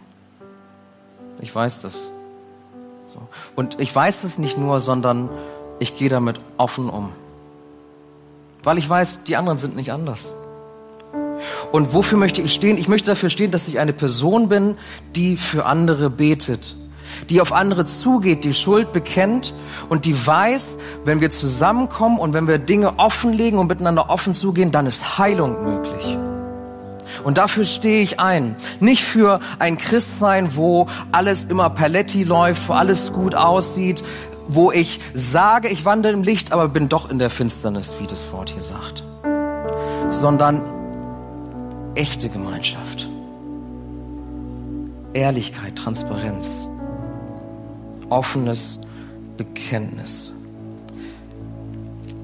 Ich 1.40 1.54
weiß 1.54 1.82
das. 1.82 1.98
So. 3.04 3.28
Und 3.54 3.78
ich 3.80 3.94
weiß 3.94 4.22
das 4.22 4.38
nicht 4.38 4.56
nur, 4.56 4.80
sondern 4.80 5.28
ich 5.78 5.96
gehe 5.96 6.08
damit 6.08 6.40
offen 6.56 6.88
um 6.88 7.12
weil 8.62 8.78
ich 8.78 8.88
weiß, 8.88 9.24
die 9.24 9.36
anderen 9.36 9.58
sind 9.58 9.76
nicht 9.76 9.92
anders. 9.92 10.32
Und 11.72 11.94
wofür 11.94 12.18
möchte 12.18 12.42
ich 12.42 12.52
stehen? 12.52 12.78
Ich 12.78 12.88
möchte 12.88 13.10
dafür 13.10 13.30
stehen, 13.30 13.50
dass 13.50 13.68
ich 13.68 13.78
eine 13.78 13.92
Person 13.92 14.48
bin, 14.48 14.76
die 15.14 15.36
für 15.36 15.66
andere 15.66 16.10
betet, 16.10 16.74
die 17.30 17.40
auf 17.40 17.52
andere 17.52 17.86
zugeht, 17.86 18.44
die 18.44 18.54
Schuld 18.54 18.92
bekennt 18.92 19.52
und 19.88 20.04
die 20.04 20.26
weiß, 20.26 20.78
wenn 21.04 21.20
wir 21.20 21.30
zusammenkommen 21.30 22.18
und 22.18 22.32
wenn 22.32 22.48
wir 22.48 22.58
Dinge 22.58 22.98
offenlegen 22.98 23.58
und 23.58 23.68
miteinander 23.68 24.10
offen 24.10 24.34
zugehen, 24.34 24.72
dann 24.72 24.86
ist 24.86 25.18
Heilung 25.18 25.62
möglich. 25.64 26.18
Und 27.24 27.38
dafür 27.38 27.64
stehe 27.64 28.02
ich 28.02 28.20
ein. 28.20 28.56
Nicht 28.80 29.04
für 29.04 29.40
ein 29.58 29.78
Christsein, 29.78 30.56
wo 30.56 30.88
alles 31.12 31.44
immer 31.44 31.70
paletti 31.70 32.24
läuft, 32.24 32.68
wo 32.68 32.72
alles 32.74 33.12
gut 33.12 33.34
aussieht, 33.34 34.02
wo 34.48 34.72
ich 34.72 35.00
sage, 35.14 35.68
ich 35.68 35.84
wandle 35.84 36.10
im 36.12 36.22
Licht, 36.22 36.52
aber 36.52 36.68
bin 36.68 36.88
doch 36.88 37.10
in 37.10 37.18
der 37.18 37.30
Finsternis, 37.30 37.92
wie 38.00 38.06
das 38.06 38.32
Wort 38.32 38.50
hier 38.50 38.62
sagt. 38.62 39.04
Sondern 40.10 40.62
echte 41.94 42.28
Gemeinschaft. 42.28 43.06
Ehrlichkeit, 45.12 45.76
Transparenz. 45.76 46.48
Offenes 48.08 48.78
Bekenntnis. 49.36 50.30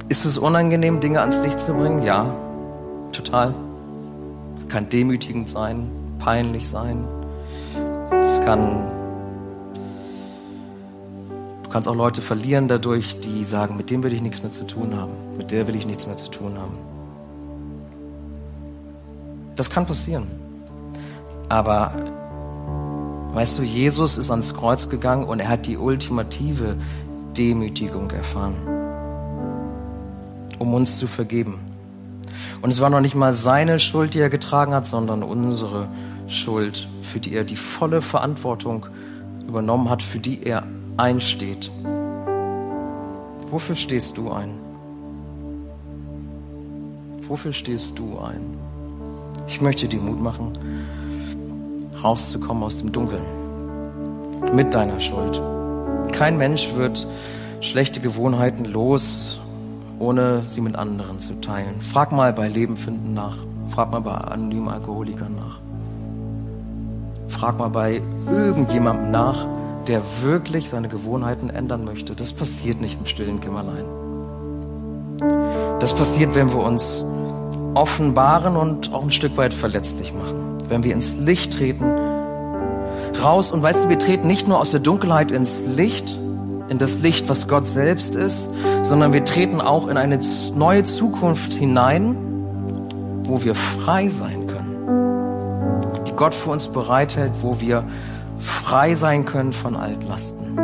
Ist 0.09 0.25
es 0.25 0.39
unangenehm, 0.39 1.01
Dinge 1.01 1.21
ans 1.21 1.39
Licht 1.39 1.61
zu 1.61 1.73
bringen? 1.73 2.03
Ja, 2.03 2.27
total. 3.13 3.55
Kann 4.75 4.89
demütigend 4.89 5.49
sein, 5.49 5.89
peinlich 6.19 6.69
sein. 6.69 7.05
Es 8.11 8.45
kann 8.45 8.91
kannst 11.71 11.89
auch 11.89 11.95
Leute 11.95 12.21
verlieren 12.21 12.67
dadurch, 12.67 13.21
die 13.21 13.45
sagen, 13.45 13.77
mit 13.77 13.89
dem 13.91 14.03
will 14.03 14.13
ich 14.13 14.21
nichts 14.21 14.43
mehr 14.43 14.51
zu 14.51 14.65
tun 14.65 14.97
haben. 14.97 15.13
Mit 15.37 15.53
der 15.53 15.69
will 15.69 15.77
ich 15.77 15.87
nichts 15.87 16.09
mehr 16.09 16.17
zu 16.17 16.29
tun 16.29 16.59
haben. 16.59 16.77
Das 19.55 19.71
kann 19.71 19.87
passieren. 19.87 20.27
Aber 21.49 21.93
weißt 23.33 23.57
du, 23.57 23.63
Jesus 23.63 24.19
ist 24.19 24.29
ans 24.29 24.55
Kreuz 24.55 24.89
gegangen 24.89 25.23
und 25.23 25.39
er 25.39 25.51
hat 25.51 25.67
die 25.67 25.77
ultimative 25.77 26.75
Demütigung 27.37 28.11
erfahren, 28.11 28.57
um 30.59 30.75
uns 30.75 30.99
zu 30.99 31.07
vergeben. 31.07 31.64
Und 32.65 32.71
es 32.71 32.81
war 32.81 32.89
noch 32.89 33.03
nicht 33.03 33.15
mal 33.15 33.35
seine 33.35 33.79
Schuld, 33.79 34.15
die 34.15 34.21
er 34.21 34.31
getragen 34.31 34.73
hat, 34.73 34.87
sondern 34.87 35.23
unsere 35.23 35.87
Schuld, 36.29 36.89
für 37.03 37.21
die 37.21 37.35
er 37.35 37.45
die 37.45 37.57
volle 37.57 38.01
Verantwortung 38.01 38.87
übernommen 39.47 39.91
hat, 39.91 40.03
für 40.03 40.19
die 40.19 40.43
er 40.45 40.63
einsteht. 40.97 41.71
Wofür 43.51 43.75
stehst 43.75 44.17
du 44.17 44.33
ein? 44.33 44.55
Wofür 47.29 47.53
stehst 47.53 47.99
du 47.99 48.19
ein? 48.19 48.57
Ich 49.47 49.61
möchte 49.61 49.87
dir 49.87 50.01
Mut 50.01 50.23
machen, 50.23 50.53
rauszukommen 52.03 52.63
aus 52.63 52.79
dem 52.79 52.93
Dunkeln 52.93 53.25
mit 54.55 54.73
deiner 54.73 55.01
Schuld. 55.01 55.39
Kein 56.13 56.39
Mensch 56.39 56.73
wird 56.75 57.07
schlechte 57.61 58.01
Gewohnheiten 58.01 58.65
los, 58.65 59.39
ohne 59.99 60.43
sie 60.47 60.61
mit 60.61 60.77
anderen 60.77 61.21
zu 61.21 61.41
teilen. 61.41 61.81
Frag 61.81 62.13
mal 62.13 62.33
bei 62.33 62.49
Leben 62.49 62.77
finden 62.77 63.15
nach. 63.15 63.37
Frag 63.71 63.91
mal 63.91 64.01
bei 64.01 64.13
anonymen 64.13 64.69
Alkoholikern 64.69 65.35
nach. 65.37 65.61
Frag 67.29 67.59
mal 67.59 67.71
bei 67.71 68.03
irgendjemandem 68.31 69.11
nach, 69.11 69.47
der 69.89 70.03
wirklich 70.23 70.69
seine 70.69 70.89
Gewohnheiten 70.89 71.51
ändern 71.51 71.85
möchte. 71.85 72.15
Das 72.15 72.33
passiert 72.33 72.81
nicht 72.81 72.99
im 72.99 73.07
stillen 73.07 73.41
Kämmerlein. 73.41 73.85
Das 75.81 75.95
passiert, 75.95 76.35
wenn 76.35 76.51
wir 76.53 76.61
uns 76.61 77.05
offenbaren 77.75 78.57
und 78.57 78.93
auch 78.93 79.03
ein 79.03 79.11
Stück 79.11 79.37
weit 79.37 79.53
verletzlich 79.53 80.13
machen. 80.15 80.59
Wenn 80.69 80.85
wir 80.85 80.95
ins 80.95 81.13
Licht 81.15 81.55
treten, 81.55 81.85
raus 83.23 83.51
und 83.51 83.63
weißt 83.63 83.85
du, 83.85 83.89
wir 83.89 83.99
treten 83.99 84.27
nicht 84.27 84.49
nur 84.49 84.61
aus 84.61 84.71
der 84.71 84.81
Dunkelheit 84.81 85.31
ins 85.31 85.61
Licht, 85.61 86.17
in 86.69 86.79
das 86.79 86.99
Licht, 86.99 87.29
was 87.29 87.49
Gott 87.49 87.67
selbst 87.67 88.15
ist, 88.15 88.49
sondern 88.85 89.15
wir 89.15 89.25
treten 89.25 89.61
auch 89.61 89.89
in 89.89 89.97
eine 89.97 90.21
neue 90.55 90.85
Zukunft 90.85 91.55
hinein, 91.55 92.17
wo 93.25 93.43
wir 93.43 93.55
frei 93.55 94.09
sein 94.09 94.47
können, 94.47 96.05
die 96.07 96.13
Gott 96.13 96.35
für 96.35 96.51
uns 96.51 96.67
bereithält, 96.67 97.33
wo 97.41 97.61
wir 97.61 97.85
frei 98.41 98.95
sein 98.95 99.25
können 99.25 99.55
von 99.55 99.75
Altlasten, 99.75 100.59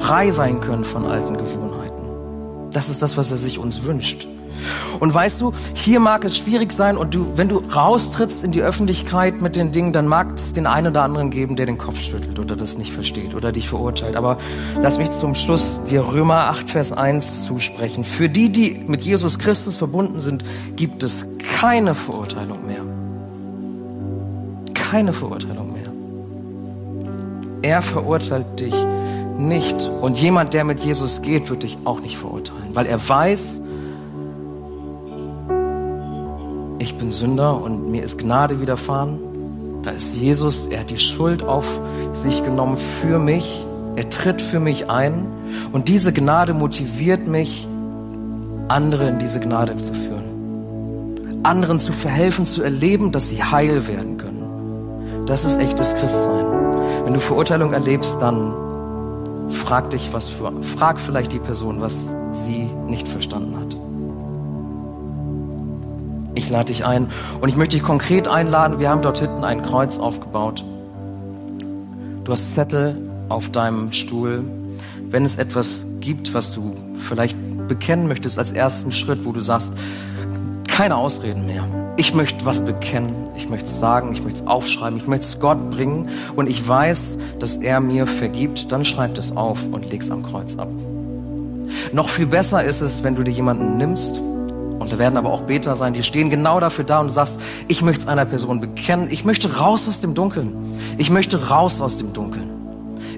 frei 0.00 0.30
sein 0.30 0.60
können 0.60 0.84
von 0.84 1.04
alten 1.04 1.36
Gewohnheiten. 1.36 2.70
Das 2.72 2.88
ist 2.88 3.02
das, 3.02 3.18
was 3.18 3.30
er 3.30 3.36
sich 3.36 3.58
uns 3.58 3.84
wünscht. 3.84 4.26
Und 5.00 5.14
weißt 5.14 5.40
du, 5.40 5.52
hier 5.74 5.98
mag 5.98 6.24
es 6.24 6.36
schwierig 6.36 6.72
sein 6.72 6.96
und 6.96 7.14
du, 7.14 7.32
wenn 7.36 7.48
du 7.48 7.58
raustrittst 7.58 8.44
in 8.44 8.52
die 8.52 8.62
Öffentlichkeit 8.62 9.40
mit 9.40 9.56
den 9.56 9.72
Dingen, 9.72 9.92
dann 9.94 10.06
mag 10.06 10.34
es 10.34 10.52
den 10.52 10.66
einen 10.66 10.88
oder 10.88 11.02
anderen 11.02 11.30
geben, 11.30 11.56
der 11.56 11.66
den 11.66 11.78
Kopf 11.78 11.98
schüttelt 11.98 12.38
oder 12.38 12.54
das 12.54 12.76
nicht 12.76 12.92
versteht 12.92 13.34
oder 13.34 13.50
dich 13.50 13.68
verurteilt. 13.68 14.14
Aber 14.14 14.36
lass 14.82 14.98
mich 14.98 15.10
zum 15.10 15.34
Schluss 15.34 15.80
dir 15.88 16.06
Römer 16.06 16.50
8, 16.50 16.70
Vers 16.70 16.92
1 16.92 17.44
zusprechen. 17.44 18.04
Für 18.04 18.28
die, 18.28 18.50
die 18.50 18.82
mit 18.86 19.00
Jesus 19.00 19.38
Christus 19.38 19.78
verbunden 19.78 20.20
sind, 20.20 20.44
gibt 20.76 21.02
es 21.02 21.24
keine 21.60 21.94
Verurteilung 21.94 22.66
mehr. 22.66 22.82
Keine 24.74 25.14
Verurteilung 25.14 25.72
mehr. 25.72 25.80
Er 27.62 27.80
verurteilt 27.80 28.60
dich 28.60 28.74
nicht. 29.38 29.88
Und 30.00 30.18
jemand, 30.18 30.52
der 30.52 30.64
mit 30.64 30.80
Jesus 30.80 31.22
geht, 31.22 31.48
wird 31.48 31.62
dich 31.62 31.78
auch 31.84 32.00
nicht 32.00 32.18
verurteilen, 32.18 32.74
weil 32.74 32.86
er 32.86 33.08
weiß, 33.08 33.60
ich 36.90 36.98
bin 36.98 37.12
Sünder 37.12 37.62
und 37.62 37.88
mir 37.88 38.02
ist 38.02 38.18
Gnade 38.18 38.60
widerfahren. 38.60 39.18
Da 39.82 39.90
ist 39.90 40.12
Jesus, 40.12 40.66
er 40.70 40.80
hat 40.80 40.90
die 40.90 40.98
Schuld 40.98 41.42
auf 41.42 41.80
sich 42.12 42.44
genommen 42.44 42.76
für 43.00 43.18
mich. 43.18 43.64
Er 43.94 44.08
tritt 44.08 44.42
für 44.42 44.58
mich 44.58 44.90
ein. 44.90 45.26
Und 45.72 45.88
diese 45.88 46.12
Gnade 46.12 46.52
motiviert 46.52 47.28
mich, 47.28 47.66
andere 48.68 49.08
in 49.08 49.18
diese 49.20 49.38
Gnade 49.38 49.76
zu 49.76 49.94
führen. 49.94 51.40
Anderen 51.44 51.78
zu 51.78 51.92
verhelfen, 51.92 52.44
zu 52.44 52.62
erleben, 52.62 53.12
dass 53.12 53.28
sie 53.28 53.42
heil 53.42 53.86
werden 53.86 54.18
können. 54.18 55.24
Das 55.26 55.44
ist 55.44 55.58
echtes 55.60 55.94
Christsein. 55.94 56.44
Wenn 57.04 57.14
du 57.14 57.20
Verurteilung 57.20 57.72
erlebst, 57.72 58.16
dann 58.20 58.52
frag 59.48 59.90
dich, 59.90 60.12
was 60.12 60.26
für, 60.26 60.52
frag 60.76 60.98
vielleicht 60.98 61.32
die 61.32 61.38
Person, 61.38 61.80
was 61.80 61.96
sie 62.32 62.68
nicht 62.88 63.06
verstanden 63.06 63.56
hat. 63.56 63.89
Ich 66.50 66.52
lade 66.52 66.72
dich 66.72 66.84
ein 66.84 67.06
und 67.40 67.48
ich 67.48 67.54
möchte 67.54 67.76
dich 67.76 67.84
konkret 67.84 68.26
einladen. 68.26 68.80
Wir 68.80 68.90
haben 68.90 69.02
dort 69.02 69.20
hinten 69.20 69.44
ein 69.44 69.62
Kreuz 69.62 69.98
aufgebaut. 69.98 70.64
Du 72.24 72.32
hast 72.32 72.54
Zettel 72.54 72.96
auf 73.28 73.50
deinem 73.50 73.92
Stuhl. 73.92 74.42
Wenn 75.10 75.24
es 75.24 75.36
etwas 75.36 75.84
gibt, 76.00 76.34
was 76.34 76.50
du 76.50 76.74
vielleicht 76.98 77.36
bekennen 77.68 78.08
möchtest 78.08 78.36
als 78.36 78.50
ersten 78.50 78.90
Schritt, 78.90 79.24
wo 79.24 79.30
du 79.30 79.38
sagst, 79.38 79.72
keine 80.66 80.96
Ausreden 80.96 81.46
mehr. 81.46 81.64
Ich 81.96 82.14
möchte 82.14 82.44
was 82.44 82.58
bekennen, 82.58 83.12
ich 83.36 83.48
möchte 83.48 83.66
es 83.66 83.78
sagen, 83.78 84.12
ich 84.12 84.24
möchte 84.24 84.42
es 84.42 84.48
aufschreiben, 84.48 84.98
ich 84.98 85.06
möchte 85.06 85.28
es 85.28 85.38
Gott 85.38 85.70
bringen 85.70 86.08
und 86.34 86.50
ich 86.50 86.66
weiß, 86.66 87.16
dass 87.38 87.54
er 87.54 87.78
mir 87.78 88.08
vergibt, 88.08 88.72
dann 88.72 88.84
schreib 88.84 89.16
es 89.16 89.36
auf 89.36 89.60
und 89.70 89.88
leg 89.88 90.02
es 90.02 90.10
am 90.10 90.24
Kreuz 90.24 90.58
ab. 90.58 90.68
Noch 91.92 92.08
viel 92.08 92.26
besser 92.26 92.64
ist 92.64 92.80
es, 92.80 93.04
wenn 93.04 93.14
du 93.14 93.22
dir 93.22 93.30
jemanden 93.30 93.76
nimmst, 93.76 94.20
da 94.90 94.98
werden 94.98 95.16
aber 95.16 95.30
auch 95.30 95.42
Beter 95.42 95.76
sein, 95.76 95.94
die 95.94 96.02
stehen 96.02 96.30
genau 96.30 96.60
dafür 96.60 96.84
da 96.84 97.00
und 97.00 97.06
du 97.06 97.12
sagst, 97.12 97.38
ich 97.68 97.80
möchte 97.80 98.02
es 98.02 98.08
einer 98.08 98.24
Person 98.24 98.60
bekennen, 98.60 99.08
ich 99.10 99.24
möchte 99.24 99.58
raus 99.58 99.88
aus 99.88 100.00
dem 100.00 100.14
Dunkeln. 100.14 100.52
Ich 100.98 101.10
möchte 101.10 101.48
raus 101.48 101.80
aus 101.80 101.96
dem 101.96 102.12
Dunkeln. 102.12 102.50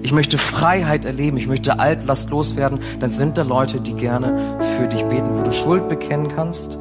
Ich 0.03 0.11
möchte 0.11 0.37
Freiheit 0.37 1.05
erleben, 1.05 1.37
ich 1.37 1.47
möchte 1.47 1.79
Altlast 1.79 2.29
loswerden, 2.29 2.79
dann 2.99 3.09
sind 3.11 3.37
da 3.37 3.43
Leute, 3.43 3.79
die 3.79 3.93
gerne 3.93 4.37
für 4.77 4.87
dich 4.87 5.03
beten, 5.05 5.29
wo 5.33 5.43
du 5.43 5.51
Schuld 5.51 5.89
bekennen 5.89 6.27
kannst, 6.27 6.77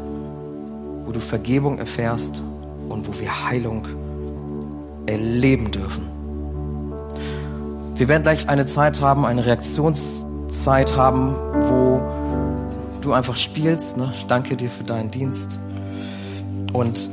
wo 1.05 1.13
du 1.13 1.21
Vergebung 1.21 1.79
erfährst 1.79 2.43
und 2.89 3.07
wo 3.09 3.19
wir 3.21 3.49
Heilung 3.49 3.87
erleben 5.07 5.71
dürfen. 5.71 6.09
Wir 7.95 8.09
werden 8.09 8.25
gleich 8.25 8.49
eine 8.49 8.67
Zeit 8.67 9.01
haben, 9.01 9.25
eine 9.25 9.47
Reaktionszeit 9.47 10.97
haben, 10.97 11.35
wo 11.69 12.22
du 13.05 13.13
einfach 13.13 13.37
spielst. 13.37 13.97
Ne? 13.97 14.13
Ich 14.17 14.27
danke 14.27 14.57
dir 14.57 14.71
für 14.71 14.85
deinen 14.85 15.11
Dienst. 15.11 15.49
Und 16.73 17.11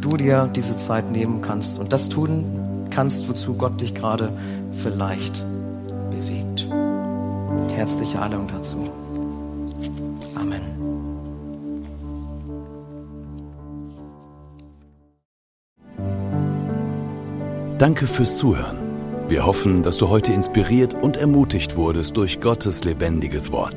du 0.00 0.16
dir 0.16 0.48
diese 0.54 0.76
Zeit 0.76 1.10
nehmen 1.10 1.42
kannst 1.42 1.78
und 1.78 1.92
das 1.92 2.08
tun 2.08 2.88
kannst, 2.90 3.28
wozu 3.28 3.54
Gott 3.54 3.80
dich 3.80 3.94
gerade 3.94 4.32
vielleicht 4.78 5.42
bewegt. 6.10 6.66
Herzliche 7.72 8.22
Einladung 8.22 8.48
dazu. 8.48 8.76
Amen. 10.34 10.62
Danke 17.78 18.06
fürs 18.06 18.36
Zuhören. 18.36 18.78
Wir 19.28 19.44
hoffen, 19.44 19.82
dass 19.82 19.98
du 19.98 20.08
heute 20.08 20.32
inspiriert 20.32 20.94
und 20.94 21.16
ermutigt 21.16 21.76
wurdest 21.76 22.16
durch 22.16 22.40
Gottes 22.40 22.84
lebendiges 22.84 23.52
Wort. 23.52 23.76